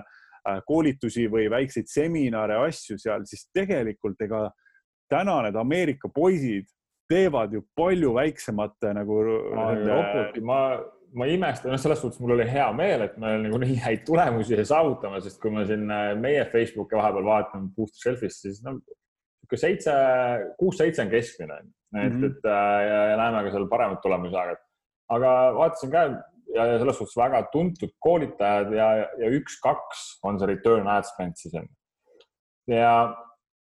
koolitusi 0.62 1.24
või 1.26 1.48
väikseid 1.50 1.88
seminare, 1.90 2.54
asju 2.68 2.94
seal, 3.02 3.24
siis 3.26 3.48
tegelikult 3.50 4.20
ega 4.22 4.44
täna 5.10 5.40
need 5.42 5.56
Ameerika 5.58 6.06
poisid 6.14 6.68
teevad 7.10 7.52
ju 7.52 7.64
palju 7.74 8.12
väiksemate 8.14 8.92
nagu. 8.94 9.18
ma 10.46 10.60
ma 11.14 11.26
imestan, 11.30 11.72
noh, 11.72 11.80
selles 11.80 12.00
suhtes 12.02 12.20
mul 12.20 12.34
oli 12.36 12.46
hea 12.50 12.66
meel, 12.76 13.06
et 13.06 13.16
me 13.20 13.36
nagu 13.44 13.58
nii 13.62 13.78
häid 13.84 14.04
tulemusi 14.08 14.58
saavutame, 14.68 15.20
sest 15.24 15.40
kui 15.42 15.52
ma 15.54 15.64
siin 15.68 15.88
äh, 15.92 16.12
meie 16.18 16.44
Facebooki 16.52 16.98
vahepeal 16.98 17.26
vaatan 17.26 17.70
Booster 17.76 18.02
Shelfist, 18.02 18.42
siis 18.44 18.62
noh, 18.64 18.78
niisugune 18.80 19.62
seitse, 19.62 19.96
kuus-seitse 20.60 21.04
on 21.04 21.12
keskmine, 21.12 21.58
et 21.60 21.68
mm, 21.94 22.16
-hmm. 22.16 22.24
et 22.30 22.48
äh, 22.50 22.78
ja, 22.88 23.02
ja 23.12 23.18
näeme 23.22 23.44
ka 23.46 23.54
seal 23.54 23.68
paremat 23.70 24.02
tulemusi 24.02 24.34
aeg-ajalt. 24.34 24.64
aga 25.16 25.32
vaatasin 25.54 25.90
ka 25.90 26.02
ja, 26.54 26.66
ja 26.66 26.78
selles 26.78 26.98
suhtes 26.98 27.16
väga 27.16 27.42
tuntud 27.52 27.92
koolitajad 28.02 28.72
ja, 28.74 28.88
ja 29.20 29.30
üks-kaks 29.38 30.06
on 30.26 30.40
see 30.40 30.50
return 30.50 30.88
ad 30.90 31.06
spend 31.06 31.38
siis 31.38 31.54
on. 31.54 31.68
ja, 32.70 32.94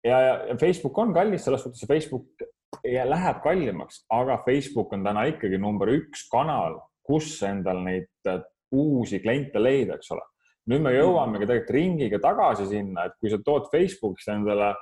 ja, 0.04 0.20
ja 0.50 0.58
Facebook 0.60 0.98
on 0.98 1.14
kallis, 1.14 1.46
selles 1.46 1.64
suhtes 1.64 1.88
Facebook 1.88 2.48
läheb 2.84 3.42
kallimaks, 3.44 4.04
aga 4.10 4.38
Facebook 4.46 4.94
on 4.94 5.04
täna 5.04 5.26
ikkagi 5.32 5.58
number 5.58 5.90
üks 5.96 6.28
kanal 6.32 6.80
kus 7.10 7.32
endal 7.48 7.82
neid 7.86 8.30
äh, 8.30 8.42
uusi 8.76 9.22
kliente 9.24 9.62
leida, 9.62 9.98
eks 9.98 10.12
ole. 10.14 10.26
nüüd 10.70 10.84
me 10.86 10.92
jõuamegi 10.94 11.48
tegelikult 11.50 11.74
ringiga 11.74 12.20
tagasi 12.22 12.68
sinna, 12.70 13.08
et 13.08 13.16
kui 13.18 13.32
sa 13.32 13.40
tood 13.42 13.72
Facebookis 13.72 14.28
endale, 14.30 14.74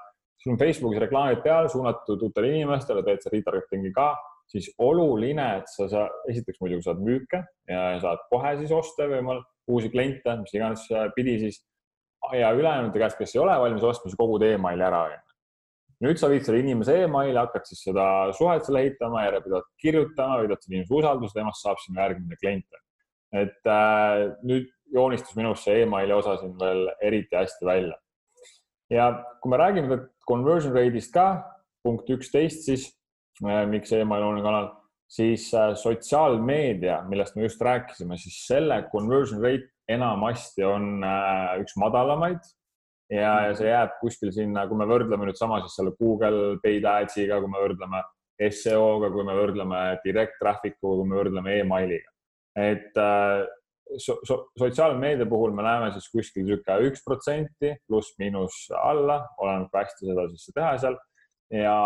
sul 0.43 0.51
on 0.53 0.59
Facebookis 0.59 0.99
reklaamid 1.05 1.39
peal 1.45 1.69
suunatud 1.71 2.25
uutele 2.27 2.49
inimestele, 2.51 3.05
teed 3.05 3.23
sa 3.23 3.31
retargeting'i 3.31 3.93
ka, 3.95 4.09
siis 4.51 4.67
oluline, 4.83 5.45
et 5.61 5.71
sa, 5.71 5.87
sa 5.91 6.03
esiteks 6.31 6.59
muidugi 6.63 6.83
saad 6.83 6.99
müüke 7.03 7.39
ja 7.71 7.85
saad 8.03 8.27
kohe 8.31 8.53
siis 8.59 8.73
osta 8.75 9.07
või 9.11 9.39
uusi 9.71 9.91
kliente, 9.91 10.35
mis 10.41 10.53
iganes 10.55 10.83
pidi 11.15 11.37
siis 11.45 11.61
ja 12.35 12.51
ülejäänute 12.55 12.99
käest, 12.99 13.17
kes 13.19 13.35
ei 13.35 13.41
ole 13.43 13.55
valmis 13.59 13.83
ostma, 13.83 14.09
siis 14.09 14.19
kogud 14.19 14.43
emaili 14.43 14.83
ära 14.83 15.05
nüüd 16.03 16.19
sa 16.21 16.29
viid 16.29 16.45
selle 16.45 16.61
inimese 16.61 16.95
emaili, 17.05 17.37
hakkad 17.39 17.65
siis 17.69 17.81
seda 17.87 18.05
suhet 18.37 18.65
seal 18.65 18.79
ehitama, 18.81 19.23
järjepidevalt 19.27 19.69
kirjutama, 19.81 20.41
võidad 20.43 20.61
selle 20.61 20.79
inimese 20.79 20.97
usalduse, 20.99 21.37
temast 21.37 21.65
saab 21.65 21.81
sinu 21.83 22.01
järgmine 22.01 22.39
klient. 22.41 22.83
et 23.35 23.67
äh, 23.67 24.29
nüüd 24.47 24.69
joonistus 24.93 25.35
minus 25.35 25.65
see 25.65 25.81
emaili 25.83 26.13
osa 26.15 26.37
siin 26.39 26.53
veel 26.59 26.85
eriti 27.03 27.35
hästi 27.35 27.65
välja. 27.65 27.97
ja 28.89 29.09
kui 29.41 29.51
me 29.51 29.57
räägime 29.59 29.99
conversion 30.27 30.75
rate'ist 30.75 31.13
ka, 31.13 31.27
punkt 31.83 32.09
üksteist 32.09 32.63
siis 32.69 32.87
äh,, 33.43 33.65
miks 33.67 33.91
email 33.91 34.23
on 34.23 34.43
kanal, 34.45 34.69
siis 35.11 35.49
äh, 35.53 35.73
sotsiaalmeedia, 35.75 37.01
millest 37.09 37.35
me 37.35 37.47
just 37.47 37.61
rääkisime, 37.61 38.17
siis 38.21 38.45
selle 38.47 38.83
conversion 38.91 39.41
rate 39.43 39.71
enamasti 39.89 40.63
on 40.67 41.03
äh, 41.03 41.57
üks 41.63 41.75
madalamaid 41.79 42.43
ja, 43.11 43.33
ja 43.47 43.55
see 43.57 43.69
jääb 43.69 43.97
kuskil 44.01 44.31
sinna, 44.35 44.67
kui 44.67 44.79
me 44.79 44.87
võrdleme 44.89 45.29
nüüd 45.29 45.39
sama 45.39 45.61
siis 45.63 45.77
selle 45.79 45.93
Google 45.99 46.57
paid 46.63 46.85
ads'iga, 46.87 47.39
kui 47.43 47.51
me 47.51 47.63
võrdleme 47.63 48.03
SEO-ga, 48.37 49.09
kui 49.13 49.25
me 49.25 49.35
võrdleme 49.37 49.83
direct 50.03 50.37
traffic 50.41 50.77
uga, 50.81 50.99
kui 51.01 51.09
me 51.11 51.21
võrdleme 51.21 51.55
emailiga. 51.61 52.11
et 52.57 52.97
äh, 52.97 53.45
so, 53.97 54.17
so, 54.23 54.49
sotsiaalmeedia 54.59 55.25
puhul 55.29 55.53
me 55.55 55.63
näeme 55.65 55.91
siis 55.95 56.09
kuskil 56.11 56.45
niisugune 56.45 56.89
üks 56.89 57.03
protsenti 57.05 57.73
pluss-miinus 57.87 58.67
alla, 58.81 59.21
oleneb 59.37 59.71
kui 59.71 59.81
hästi 59.81 60.11
seda 60.11 60.27
siis 60.33 60.53
teha 60.55 60.75
seal 60.81 60.99
ja, 61.53 61.77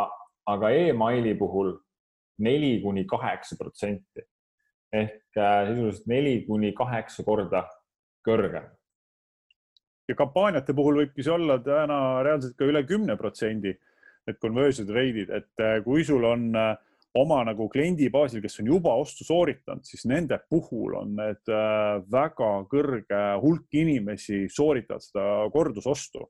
aga 0.49 0.71
emaili 0.87 1.35
puhul 1.39 1.75
neli 2.41 2.79
kuni 2.83 3.05
kaheksa 3.09 3.57
protsenti 3.59 4.25
ehk 4.91 5.37
äh, 5.39 5.67
sisuliselt 5.69 6.07
neli 6.11 6.41
kuni 6.47 6.73
kaheksa 6.75 7.23
korda 7.23 7.65
kõrgem. 8.27 8.67
Ja 10.11 10.17
kampaaniate 10.19 10.75
puhul 10.77 11.01
võibki 11.01 11.25
see 11.25 11.33
olla 11.33 11.57
täna 11.63 11.97
reaalselt 12.25 12.57
ka 12.59 12.67
üle 12.67 12.83
kümne 12.87 13.17
protsendi, 13.19 13.73
need 14.27 14.39
conversion 14.43 14.89
rate'id, 14.91 15.31
et 15.33 15.63
äh, 15.63 15.77
kui 15.85 16.05
sul 16.07 16.27
on 16.27 16.49
äh, 16.59 16.75
oma 17.17 17.41
nagu 17.47 17.67
kliendi 17.71 18.07
baasil, 18.13 18.43
kes 18.43 18.61
on 18.61 18.69
juba 18.71 18.93
ostu 18.99 19.25
sooritanud, 19.27 19.83
siis 19.87 20.05
nende 20.07 20.37
puhul 20.49 20.93
on 21.01 21.17
need 21.17 21.49
väga 22.13 22.51
kõrge 22.71 23.23
hulk 23.41 23.81
inimesi 23.81 24.45
sooritavad 24.47 25.03
seda 25.03 25.25
kordusostu 25.51 26.29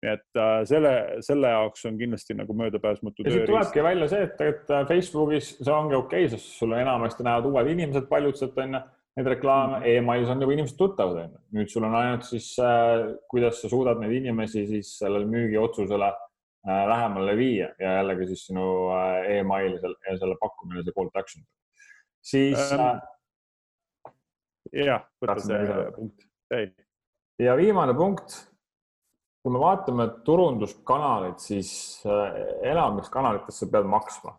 nii 0.00 0.12
et 0.14 0.40
äh, 0.40 0.62
selle, 0.68 0.92
selle 1.24 1.50
jaoks 1.52 1.84
on 1.88 1.98
kindlasti 2.00 2.36
nagu 2.36 2.54
möödapääsmatu. 2.56 3.24
ja 3.26 3.34
siit 3.34 3.44
tulebki 3.50 3.82
välja 3.84 4.08
see, 4.08 4.22
et, 4.24 4.40
et 4.40 4.72
äh, 4.72 4.86
Facebookis 4.88 5.50
see 5.58 5.74
ongi 5.74 5.96
okei 5.98 6.24
okay,, 6.24 6.32
sest 6.32 6.56
sul 6.60 6.72
enamasti 6.76 7.26
näevad 7.26 7.50
uued 7.50 7.68
inimesed 7.74 8.08
paljud 8.08 8.38
sealt 8.40 8.58
onju 8.64 8.80
neid 9.18 9.30
reklaame 9.34 9.78
mm. 9.80 9.86
e, 9.86 9.94
emailis 10.00 10.32
on 10.32 10.42
juba 10.44 10.54
inimesed 10.54 10.78
tuttavad 10.78 11.22
onju. 11.24 11.38
nüüd 11.56 11.70
sul 11.72 11.86
on 11.88 11.96
ainult 11.98 12.26
siis 12.28 12.50
äh,, 12.62 13.12
kuidas 13.30 13.62
sa 13.62 13.70
suudad 13.72 14.00
neid 14.02 14.14
inimesi 14.20 14.66
siis 14.68 14.92
sellele 15.00 15.26
müügiotsusele 15.30 16.10
äh, 16.10 16.82
lähemale 16.92 17.36
viia 17.38 17.70
ja 17.82 17.96
jällegi 18.00 18.30
siis 18.32 18.44
sinu 18.50 18.66
äh, 18.94 19.38
email 19.38 19.78
ja 19.80 20.18
selle 20.18 20.36
pakkumine, 20.40 20.84
see 20.86 20.96
call 20.96 21.10
to 21.10 21.22
action. 21.22 21.46
siis 22.22 22.60
ähm,. 22.72 23.00
Äh, 24.70 24.84
jah, 24.86 25.02
võta 25.22 25.40
see 25.42 25.90
punkt. 25.96 26.28
ja 27.42 27.58
viimane 27.58 27.96
punkt 27.98 28.38
kui 29.40 29.52
me 29.54 29.60
vaatame 29.62 30.04
turunduskanalit, 30.24 31.40
siis 31.40 31.70
enamikes 32.04 33.08
kanalites 33.08 33.56
sa 33.62 33.68
pead 33.72 33.86
maksma. 33.88 34.34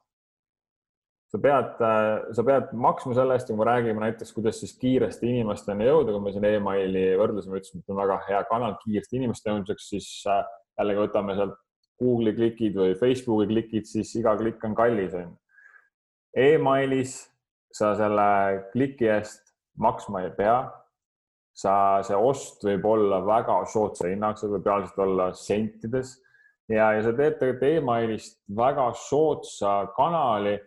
Sa 1.31 1.39
pead, 1.39 1.81
äh, 1.87 2.33
sa 2.35 2.43
pead 2.47 2.71
maksma 2.75 3.15
selle 3.15 3.37
eest 3.37 3.49
ja 3.49 3.55
kui 3.55 3.61
me 3.61 3.67
räägime 3.69 4.03
näiteks, 4.03 4.33
kuidas 4.35 4.59
siis 4.59 4.73
kiiresti 4.81 5.29
inimesteni 5.31 5.87
jõuda, 5.87 6.15
kui 6.15 6.25
me 6.25 6.33
siin 6.35 6.47
emaili 6.49 7.05
võrdlesime, 7.19 7.61
ütlesime, 7.61 7.83
et 7.83 7.93
on 7.93 8.01
väga 8.01 8.17
hea 8.27 8.41
kanal 8.49 8.75
kiiresti 8.83 9.21
inimeste 9.21 9.51
jõudmiseks, 9.51 9.91
siis 9.93 10.09
äh, 10.31 10.43
jällegi 10.81 11.05
võtame 11.05 11.37
sealt 11.39 11.55
Google'i 12.01 12.35
klikid 12.35 12.75
või 12.75 12.97
Facebooki 12.97 13.47
klikid, 13.53 13.87
siis 13.87 14.11
iga 14.19 14.33
klikk 14.39 14.63
on 14.67 14.75
kallis 14.75 15.15
on 15.15 15.27
ju. 15.27 15.33
Emailis 16.41 17.15
sa 17.75 17.93
selle 17.99 18.27
kliki 18.71 19.07
eest 19.11 19.51
maksma 19.79 20.25
ei 20.25 20.31
pea 20.35 20.59
sa, 21.57 21.73
see 22.05 22.17
ost 22.17 22.63
võib 22.65 22.85
olla 22.87 23.21
väga 23.25 23.61
soodsa 23.69 24.09
hinnaga, 24.09 24.39
see 24.39 24.51
võib 24.51 24.67
reaalselt 24.67 25.01
olla 25.05 25.29
sentides 25.37 26.15
ja, 26.71 26.91
ja 26.95 27.03
see 27.03 27.15
teeb 27.17 27.37
tegelikult 27.39 27.67
emailist 27.69 28.37
väga 28.57 28.87
soodsa 28.97 29.75
kanali, 29.97 30.57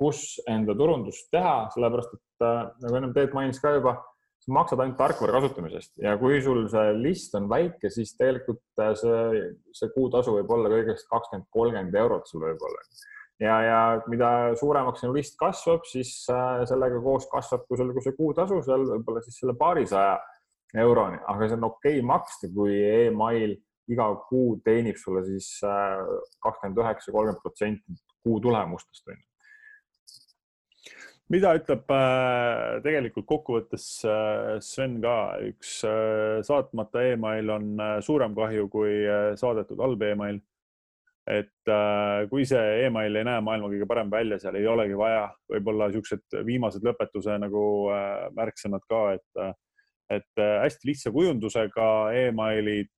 kus 0.00 0.38
enda 0.48 0.74
turundust 0.76 1.28
teha, 1.34 1.68
sellepärast 1.74 2.14
et 2.16 2.46
äh, 2.46 2.62
nagu 2.86 2.96
ennem 2.96 3.12
Teet 3.16 3.36
mainis 3.36 3.60
ka 3.60 3.74
juba, 3.76 3.98
sa 4.40 4.54
maksad 4.56 4.80
ainult 4.80 4.96
tarkvara 4.96 5.36
kasutamisest 5.36 6.00
ja 6.00 6.14
kui 6.20 6.40
sul 6.44 6.64
see 6.72 6.94
list 6.96 7.36
on 7.36 7.50
väike, 7.50 7.92
siis 7.92 8.14
tegelikult 8.16 8.62
äh, 8.80 8.94
see, 8.96 9.44
see 9.76 9.92
kuutasu 9.92 10.38
võib 10.38 10.52
olla 10.56 10.72
kõigest 10.72 11.08
kakskümmend, 11.10 11.50
kolmkümmend 11.52 12.00
eurot 12.02 12.30
sul 12.30 12.46
võib-olla. 12.46 12.84
Ja, 13.40 13.54
ja 13.64 13.78
mida 14.12 14.30
suuremaks 14.60 15.00
sinu 15.00 15.14
list 15.16 15.36
kasvab, 15.40 15.84
siis 15.88 16.12
äh, 16.32 16.64
sellega 16.68 17.00
koos 17.04 17.28
kasvab 17.28 17.68
ka 17.68 17.80
sul 17.80 17.92
see 18.00 18.16
kuutasu 18.16 18.60
seal 18.64 18.88
võib-olla 18.94 19.24
siis 19.24 19.40
selle 19.42 19.56
paarisaja 19.60 20.18
euroni, 20.80 21.20
aga 21.28 21.48
see 21.48 21.60
on 21.60 21.72
okei 21.72 21.98
okay 21.98 22.06
maksta, 22.06 22.48
kui 22.54 22.78
email 22.80 23.58
iga 23.90 24.06
kuu 24.28 24.54
teenib 24.64 24.96
sulle 25.00 25.24
siis 25.26 25.56
kakskümmend 25.60 26.78
üheksa, 26.78 27.10
kolmkümmend 27.10 27.42
protsenti 27.42 27.98
kuu 28.22 28.38
tulemustest 28.44 29.10
on 29.10 29.18
ju 29.18 29.29
mida 31.30 31.52
ütleb 31.58 31.90
äh, 31.94 32.80
tegelikult 32.84 33.26
kokkuvõttes 33.30 33.86
äh, 34.08 34.58
Sven 34.64 34.98
ka, 35.02 35.16
üks 35.46 35.80
äh, 35.86 36.40
saatmata 36.46 37.04
email 37.12 37.52
on 37.54 37.82
suurem 38.04 38.34
kahju 38.36 38.68
kui 38.72 38.94
saadetud 39.38 39.82
halb 39.82 40.02
email. 40.06 40.40
et 41.30 41.70
kui 42.30 42.42
see 42.48 42.86
email 42.86 43.14
ei 43.14 43.26
näe 43.28 43.42
maailma 43.44 43.68
kõige 43.70 43.86
parem 43.86 44.08
välja, 44.10 44.38
seal 44.40 44.56
ei 44.58 44.64
olegi 44.66 44.96
vaja 44.98 45.28
võib-olla 45.52 45.86
siuksed 45.92 46.38
viimased 46.48 46.82
lõpetuse 46.82 47.36
nagu 47.38 47.62
märksõnad 48.34 48.82
ka, 48.90 49.02
et 49.14 49.44
et 50.10 50.42
hästi 50.42 50.88
lihtsa 50.88 51.12
kujundusega 51.14 51.86
emailid, 52.24 52.90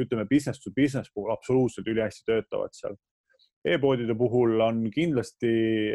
ütleme 0.00 0.24
business 0.30 0.62
to 0.62 0.72
business 0.72 1.12
puhul 1.12 1.34
absoluutselt 1.34 1.90
ülihästi 1.92 2.24
töötavad 2.30 2.72
seal 2.78 2.96
e-poodide 3.64 4.14
puhul 4.18 4.60
on 4.62 4.84
kindlasti, 4.94 5.50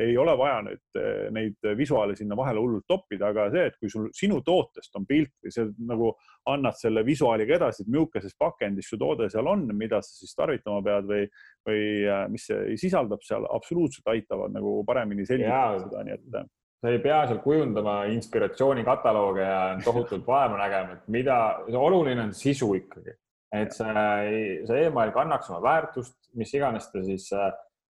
ei 0.08 0.17
ole 0.19 0.36
vaja 0.38 0.62
nüüd 0.65 0.99
äh, 0.99 1.30
neid 1.36 1.69
visuaale 1.80 2.17
sinna 2.19 2.36
vahele 2.38 2.62
hullult 2.63 2.88
toppida, 2.89 3.30
aga 3.32 3.47
see, 3.54 3.67
et 3.69 3.78
kui 3.80 3.91
sul 3.91 4.10
sinu 4.15 4.41
tootest 4.45 4.95
on 4.99 5.08
pilt 5.10 5.34
või 5.43 5.54
sa 5.56 5.65
nagu 5.91 6.12
annad 6.52 6.76
selle 6.80 7.06
visuaaliga 7.08 7.58
edasi, 7.58 7.86
et 7.86 7.93
millistes 7.93 8.36
pakendis 8.39 8.89
su 8.91 8.99
toode 8.99 9.30
seal 9.32 9.47
on, 9.47 9.69
mida 9.78 10.02
sa 10.04 10.12
siis 10.17 10.36
tarvitama 10.36 10.84
pead 10.84 11.08
või, 11.08 11.30
või 11.69 11.86
mis 12.34 12.49
see 12.49 12.76
sisaldab 12.84 13.23
seal, 13.23 13.47
absoluutselt 13.47 14.12
aitavad 14.12 14.52
nagu 14.54 14.82
paremini 14.88 15.26
selgitada 15.28 15.80
seda, 15.86 16.04
nii 16.04 16.17
et 16.17 16.52
sa 16.84 16.91
ei 16.91 16.99
pea 16.99 17.21
seal 17.30 17.39
kujundama 17.39 18.02
inspiratsioonikataloge 18.12 19.43
ja 19.47 19.60
tohutult 19.86 20.26
vaeva 20.28 20.60
nägema, 20.60 20.97
et 20.97 21.12
mida, 21.15 21.38
oluline 21.80 22.28
on 22.28 22.34
sisu 22.36 22.73
ikkagi, 22.76 23.15
et 23.54 23.74
see, 23.76 24.63
see 24.68 24.86
email 24.88 25.13
kannaks 25.16 25.52
oma 25.52 25.62
väärtust, 25.63 26.16
mis 26.39 26.54
iganes 26.58 26.89
ta 26.92 27.04
siis, 27.06 27.28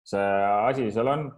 see 0.07 0.29
asi 0.69 0.91
seal 0.95 1.11
on. 1.11 1.29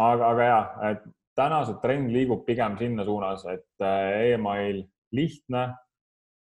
aga, 0.00 0.30
aga 0.30 0.46
ja, 0.46 0.60
et 0.92 1.02
täna 1.36 1.64
see 1.66 1.80
trend 1.82 2.12
liigub 2.14 2.44
pigem 2.46 2.78
sinna 2.78 3.04
suunas, 3.04 3.44
et 3.50 3.84
email 4.30 4.84
lihtne, 5.12 5.64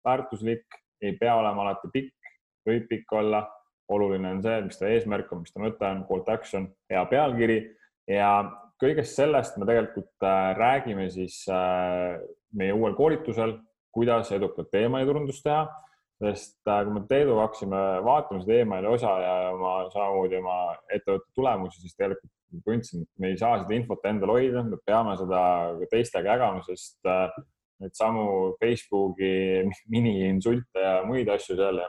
väärtuslik, 0.06 0.66
ei 1.00 1.14
pea 1.20 1.36
olema 1.38 1.64
alati 1.64 1.90
pikk, 1.92 2.34
võib 2.68 2.86
pikk 2.90 3.18
olla. 3.22 3.46
oluline 3.90 4.28
on 4.30 4.42
see, 4.42 4.58
mis 4.62 4.78
ta 4.78 4.86
eesmärk 4.86 5.32
on, 5.34 5.40
mis 5.42 5.50
ta 5.50 5.58
mõte 5.58 5.82
on, 5.82 6.04
call 6.06 6.20
to 6.22 6.30
action, 6.30 6.68
hea 6.92 7.00
pealkiri 7.10 7.56
ja 8.06 8.28
kõigest 8.80 9.18
sellest 9.18 9.56
me 9.58 9.66
tegelikult 9.68 10.24
äh, 10.24 10.52
räägime 10.54 11.08
siis 11.10 11.42
äh, 11.50 12.20
meie 12.56 12.76
uuel 12.76 12.94
koolitusel, 12.98 13.56
kuidas 13.90 14.30
edukat 14.36 14.78
emaili-turundust 14.78 15.42
teha, 15.42 15.64
sest 16.20 16.68
äh, 16.68 16.82
kui 16.84 16.96
me 16.96 17.04
Teeduga 17.08 17.46
hakkasime 17.46 17.84
vaatama 18.04 18.42
seda 18.44 18.58
emaili 18.64 18.90
osa 18.90 19.14
ja 19.24 19.36
oma 19.54 19.74
samamoodi 19.92 20.40
oma 20.40 20.58
ettevõtte 20.92 21.32
tulemusi, 21.36 21.80
siis 21.80 21.96
tegelikult 21.96 22.64
tundsime, 22.66 23.06
et 23.06 23.22
me 23.22 23.30
ei 23.30 23.38
saa 23.40 23.60
seda 23.62 23.76
infot 23.76 24.04
endal 24.10 24.34
hoida, 24.34 24.64
me 24.66 24.80
peame 24.84 25.14
seda 25.20 25.40
teistega 25.92 26.34
jagama, 26.34 26.64
sest 26.66 26.98
neid 27.80 27.96
samu 27.96 28.26
Facebooki 28.60 29.30
mini-insulte 29.88 30.84
ja 30.84 30.98
muid 31.06 31.30
asju 31.32 31.56
seal 31.56 31.80
ja 31.80 31.88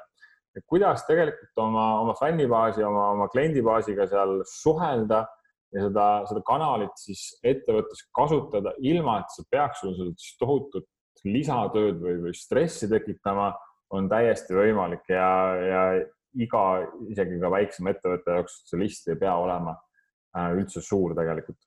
kuidas 0.67 1.05
tegelikult 1.07 1.63
oma, 1.63 1.85
oma 2.03 2.15
fännibaasi, 2.19 2.83
oma, 2.87 3.09
oma 3.15 3.27
kliendibaasiga 3.31 4.07
seal 4.11 4.37
suhelda 4.47 5.25
ja 5.71 5.85
seda, 5.87 6.07
seda 6.29 6.43
kanalit 6.47 6.95
siis 6.99 7.27
ettevõttes 7.47 8.05
kasutada, 8.15 8.73
ilma 8.83 9.21
et 9.21 9.35
see 9.35 9.47
peaks 9.51 9.83
sulle 9.83 10.11
tohutut 10.39 10.87
lisatööd 11.27 11.99
või, 12.01 12.17
või 12.25 12.33
stressi 12.35 12.89
tekitama, 12.91 13.51
on 13.91 14.07
täiesti 14.11 14.55
võimalik 14.55 15.09
ja, 15.11 15.29
ja 15.61 15.81
iga, 16.39 16.63
isegi 17.11 17.39
ka 17.41 17.51
väiksema 17.51 17.93
ettevõtte 17.93 18.37
jaoks 18.37 18.61
see 18.69 18.79
list 18.79 19.09
ei 19.11 19.19
pea 19.19 19.33
olema 19.39 19.75
äh, 20.37 20.51
üldse 20.55 20.83
suur 20.83 21.15
tegelikult. 21.17 21.59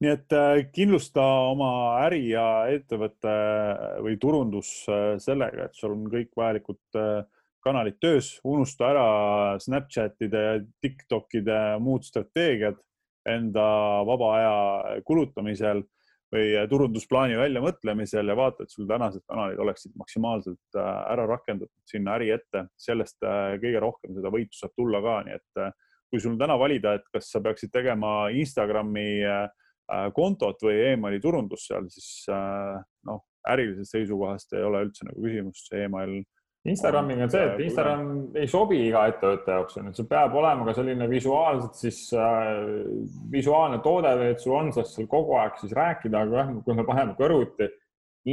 nii 0.00 0.12
et 0.14 0.36
äh, 0.36 0.60
kindlusta 0.72 1.24
oma 1.50 1.70
äri 2.06 2.22
ja 2.30 2.68
ettevõte 2.72 3.34
või 4.04 4.16
turundus 4.20 4.70
äh, 4.88 5.16
sellega, 5.22 5.68
et 5.68 5.76
sul 5.76 5.96
on 5.96 6.06
kõik 6.12 6.32
vajalikud 6.36 7.00
kanalid 7.64 7.98
töös, 8.00 8.36
unusta 8.46 8.86
ära 8.92 9.06
Snapchatide 9.60 10.44
ja 10.44 10.58
Tiktokide 10.80 11.58
muud 11.82 12.06
strateegiad 12.06 12.78
enda 13.28 13.64
vaba 14.08 14.28
aja 14.38 15.00
kulutamisel 15.04 15.82
või 16.34 16.52
turundusplaani 16.68 17.38
väljamõtlemisel 17.40 18.28
ja 18.28 18.36
vaata, 18.36 18.64
et 18.64 18.72
sul 18.72 18.88
tänased 18.88 19.24
kanalid 19.28 19.60
oleksid 19.64 19.94
maksimaalselt 19.96 20.76
äh, 20.76 20.88
ära 21.14 21.24
rakendatud 21.28 21.88
sinna 21.88 22.18
äri 22.18 22.30
ette, 22.34 22.66
sellest 22.76 23.24
äh, 23.24 23.54
kõige 23.62 23.80
rohkem 23.84 24.16
seda 24.16 24.32
võitu 24.32 24.58
saab 24.58 24.74
tulla 24.76 25.00
ka, 25.04 25.14
nii 25.24 25.38
et 25.38 25.62
äh, 25.64 25.72
kui 26.12 26.20
sul 26.24 26.36
täna 26.40 26.58
valida, 26.60 26.98
et 26.98 27.08
kas 27.12 27.30
sa 27.32 27.40
peaksid 27.44 27.72
tegema 27.72 28.30
Instagrami 28.32 29.08
kontot 30.16 30.62
või 30.64 30.78
emaili 30.94 31.18
turundust 31.20 31.68
seal, 31.68 31.84
siis 31.92 32.24
noh, 33.08 33.20
ärilisest 33.48 33.92
seisukohast 33.92 34.52
ei 34.56 34.64
ole 34.64 34.80
üldse 34.86 35.04
nagu 35.04 35.20
küsimust, 35.20 35.68
see 35.68 35.84
email 35.84 36.14
Instagramiga 36.66 37.22
on 37.24 37.30
see, 37.30 37.44
et 37.46 37.60
Instagram 37.68 38.08
ei 38.36 38.48
sobi 38.50 38.80
iga 38.88 39.04
ettevõtte 39.08 39.54
jaoks, 39.54 39.76
on 39.78 39.88
ju, 39.88 39.94
see 40.00 40.08
peab 40.10 40.34
olema 40.40 40.66
ka 40.66 40.74
selline 40.76 41.06
visuaalselt 41.10 41.78
siis 41.78 42.00
äh, 42.18 42.48
visuaalne 43.30 43.78
toode 43.84 44.10
või 44.18 44.32
et 44.32 44.42
sul 44.42 44.56
on 44.58 44.72
sellest 44.74 44.98
seal 44.98 45.08
kogu 45.10 45.36
aeg 45.38 45.60
siis 45.60 45.72
rääkida, 45.78 46.24
aga 46.26 46.42
jah, 46.42 46.50
kui 46.66 46.76
me 46.76 46.86
paneme 46.88 47.14
kõrvuti 47.18 47.70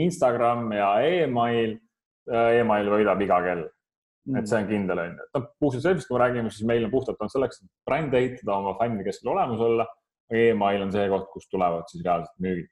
Instagram 0.02 0.68
ja 0.74 0.90
email 1.06 1.78
äh,, 1.78 2.60
email 2.64 2.92
võidab 2.96 3.22
iga 3.22 3.40
kell 3.46 3.64
mm.. 3.64 4.42
et 4.42 4.50
see 4.50 4.62
on 4.64 4.70
kindel, 4.74 5.04
on 5.06 5.14
ju. 5.14 5.30
noh, 5.38 5.48
puhtalt 5.62 5.86
sellest, 5.86 6.10
kui 6.10 6.18
me 6.18 6.24
räägime, 6.26 6.54
siis 6.54 6.70
meil 6.74 6.90
on 6.90 6.94
puhtalt 6.98 7.22
on 7.22 7.32
selleks, 7.32 7.62
et 7.62 7.72
brändi 7.88 8.22
ehitada, 8.24 8.58
oma 8.58 8.76
fännide 8.82 9.06
keskel 9.08 9.36
olemas 9.36 9.62
olla. 9.62 9.88
email 10.34 10.82
on 10.82 10.92
see 10.94 11.10
koht, 11.12 11.28
kust 11.30 11.52
tulevad 11.54 11.86
siis 11.92 12.02
reaalselt 12.02 12.42
müügid. 12.42 12.72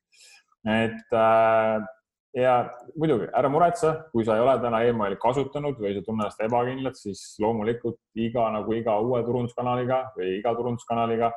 et 0.82 1.20
äh, 1.20 1.92
ja 2.34 2.54
muidugi 2.98 3.28
ära 3.38 3.50
muretse, 3.52 3.94
kui 4.12 4.26
sa 4.26 4.38
ei 4.38 4.44
ole 4.44 4.56
täna 4.62 4.82
emaili 4.88 5.18
kasutanud 5.22 5.78
või 5.80 5.94
sa 5.96 6.04
tunned 6.06 6.26
ennast 6.26 6.42
ebakindlalt, 6.42 6.98
siis 6.98 7.22
loomulikult 7.44 8.00
iga 8.18 8.48
nagu 8.56 8.74
iga 8.74 8.98
uue 9.06 9.22
turunduskanaliga 9.26 10.00
või 10.18 10.38
iga 10.40 10.54
turunduskanaliga 10.58 11.32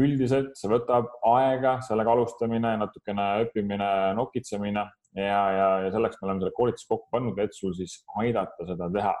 üldiselt 0.00 0.54
see 0.56 0.70
võtab 0.72 1.10
aega, 1.28 1.76
sellega 1.84 2.14
alustamine, 2.16 2.76
natukene 2.80 3.26
õppimine, 3.44 3.88
nokitsemine 4.16 4.86
ja, 5.18 5.42
ja, 5.56 5.68
ja 5.84 5.90
selleks 5.92 6.18
me 6.20 6.28
oleme 6.28 6.42
selle 6.42 6.56
koolituse 6.56 6.88
kokku 6.88 7.12
pannud, 7.12 7.38
et 7.42 7.54
sul 7.54 7.76
siis 7.76 8.00
aidata 8.22 8.66
seda 8.66 8.88
teha. 8.94 9.12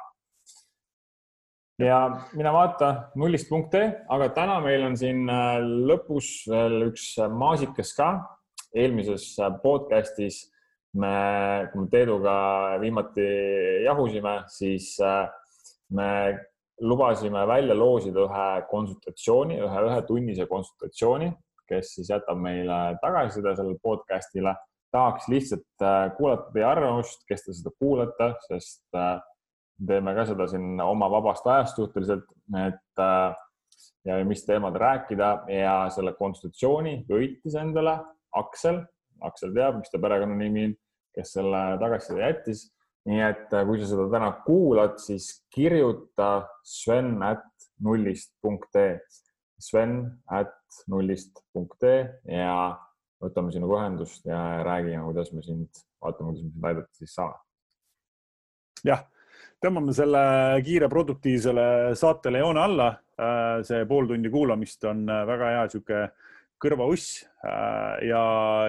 ja 1.82 1.98
mine 2.32 2.52
vaata 2.54 2.92
nullist.ee, 3.20 3.84
aga 4.16 4.30
täna 4.34 4.60
meil 4.64 4.86
on 4.88 4.96
siin 4.96 5.28
äh, 5.30 5.60
lõpus 5.60 6.48
veel 6.50 6.88
üks 6.90 7.14
maasikas 7.30 7.94
ka. 7.98 8.14
eelmises 8.72 9.36
podcast'is 9.62 10.46
me, 10.98 11.68
kui 11.72 11.84
me 11.84 11.90
Teeduga 11.92 12.34
viimati 12.82 13.26
jahusime, 13.86 14.34
siis 14.52 14.94
äh, 15.00 15.28
me 15.96 16.08
lubasime 16.82 17.46
välja 17.48 17.76
loosida 17.76 18.26
ühe 18.26 18.48
konsultatsiooni, 18.70 19.58
ühe 19.62 19.86
ühetunnise 19.88 20.46
konsultatsiooni, 20.50 21.30
kes 21.68 21.94
siis 21.96 22.10
jätab 22.12 22.40
meile 22.42 22.98
tagasiside 23.02 23.56
sellele 23.56 23.80
podcast'ile. 23.82 24.54
tahaks 24.92 25.28
lihtsalt 25.32 25.82
äh, 25.82 26.10
kuulata 26.16 26.50
teie 26.52 26.64
arvamust, 26.68 27.22
kes 27.28 27.46
te 27.46 27.54
seda 27.56 27.70
kuulate, 27.80 28.34
sest 28.48 28.84
äh, 28.98 29.20
teeme 29.88 30.12
ka 30.14 30.26
seda 30.28 30.46
siin 30.50 30.80
oma 30.84 31.08
vabast 31.10 31.46
ajast 31.48 31.78
suhteliselt, 31.80 32.28
et 32.60 33.00
ja 34.04 34.18
mis 34.26 34.44
teemadel 34.44 34.82
rääkida 34.82 35.30
ja 35.50 35.76
selle 35.94 36.12
konsultatsiooni 36.18 37.06
võitis 37.08 37.56
endale 37.58 37.96
Aksel 38.36 38.82
Aksel 39.28 39.54
teab, 39.56 39.80
mis 39.80 39.92
ta 39.92 40.00
perekonnanimi 40.02 40.68
on, 40.68 40.76
kes 41.16 41.34
selle 41.36 41.64
tagasiside 41.80 42.22
jättis. 42.24 42.68
nii 43.08 43.18
et 43.26 43.50
äh, 43.50 43.64
kui 43.66 43.80
sa 43.80 43.88
seda 43.90 44.06
täna 44.12 44.28
kuulad, 44.46 44.94
siis 45.02 45.26
kirjuta 45.50 46.46
Sven 46.62 47.16
at 47.26 47.48
nullist.ee, 47.82 48.92
Sven 49.58 49.96
at 50.30 50.54
nullist.ee 50.90 51.96
ja 52.30 52.52
võtame 53.22 53.50
sinuga 53.54 53.80
ühendust 53.80 54.26
ja 54.26 54.38
räägime, 54.66 55.02
kuidas 55.08 55.32
me 55.34 55.42
sind, 55.42 55.82
vaatame, 56.02 56.30
kuidas 56.30 56.44
me 56.44 56.52
sind 56.52 56.68
aidata 56.70 57.00
siis 57.00 57.16
saame. 57.18 57.40
jah, 58.86 59.02
tõmbame 59.62 59.94
selle 59.94 60.22
kiire 60.66 60.88
produktiivsele 60.90 61.66
saatele 61.98 62.42
joone 62.42 62.62
alla. 62.62 62.88
Äh, 63.22 63.60
see 63.66 63.84
pool 63.86 64.08
tundi 64.10 64.30
kuulamist 64.32 64.86
on 64.88 65.04
äh, 65.10 65.24
väga 65.28 65.50
hea 65.56 65.66
sihuke 65.74 65.98
kõrvauss 66.62 67.22
äh, 67.44 68.08
ja 68.08 68.24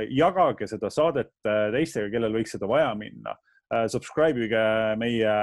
jagage 0.10 0.68
seda 0.70 0.90
saadet 0.94 1.34
äh, 1.48 1.68
teistega, 1.76 2.12
kellel 2.14 2.40
võiks 2.40 2.56
seda 2.56 2.70
vaja 2.70 2.94
minna. 2.98 3.36
Äh, 3.74 3.86
subscribe 3.92 4.48
ige 4.48 4.64
meie 5.02 5.36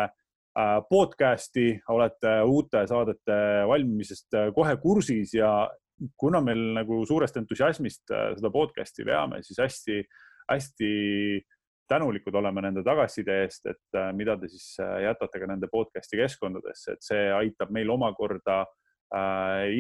podcast'i, 0.91 1.77
olete 1.95 2.31
uute 2.43 2.81
saadete 2.91 3.35
valmimisest 3.71 4.35
kohe 4.57 4.73
kursis 4.83 5.31
ja 5.37 5.53
kuna 6.19 6.41
meil 6.43 6.59
nagu 6.75 6.99
suurest 7.07 7.39
entusiasmist 7.39 8.11
seda 8.11 8.51
podcast'i 8.51 9.07
veame, 9.07 9.39
siis 9.47 9.61
hästi-hästi 9.63 10.91
tänulikud 11.89 12.35
oleme 12.43 12.67
nende 12.67 12.83
tagasiside 12.83 13.39
eest, 13.45 13.71
et 13.71 14.01
mida 14.19 14.35
te 14.43 14.51
siis 14.51 14.75
jätate 15.07 15.39
ka 15.39 15.49
nende 15.53 15.71
podcast'i 15.71 16.19
keskkondadesse, 16.19 16.99
et 16.99 17.07
see 17.07 17.31
aitab 17.31 17.71
meil 17.79 17.95
omakorda 17.95 18.59
äh, 18.65 18.75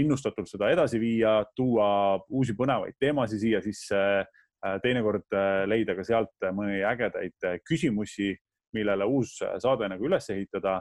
innustatult 0.01 0.49
seda 0.51 0.71
edasi 0.75 0.99
viia, 0.99 1.41
tuua 1.57 2.19
uusi 2.35 2.57
põnevaid 2.59 2.97
teemasid 2.99 3.43
siia 3.45 3.61
sisse, 3.63 4.01
äh, 4.27 4.79
teinekord 4.83 5.27
äh, 5.37 5.65
leida 5.71 5.95
ka 5.99 6.07
sealt 6.07 6.49
mõni 6.57 6.81
ägedaid 6.87 7.63
küsimusi, 7.67 8.33
millele 8.75 9.07
uus 9.07 9.37
saade 9.39 9.89
nagu 9.91 10.07
üles 10.07 10.31
ehitada. 10.31 10.81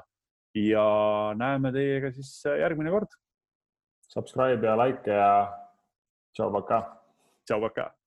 ja 0.55 0.83
näeme 1.37 1.69
teiega 1.71 2.09
siis 2.11 2.41
järgmine 2.45 2.89
kord. 2.89 3.13
Subscribe 4.09 4.65
ja 4.65 4.75
like 4.77 5.11
ja 5.11 5.29
tšau, 6.33 6.49
pakaa. 6.51 6.81
tšau, 7.45 7.61
pakaa. 7.61 7.98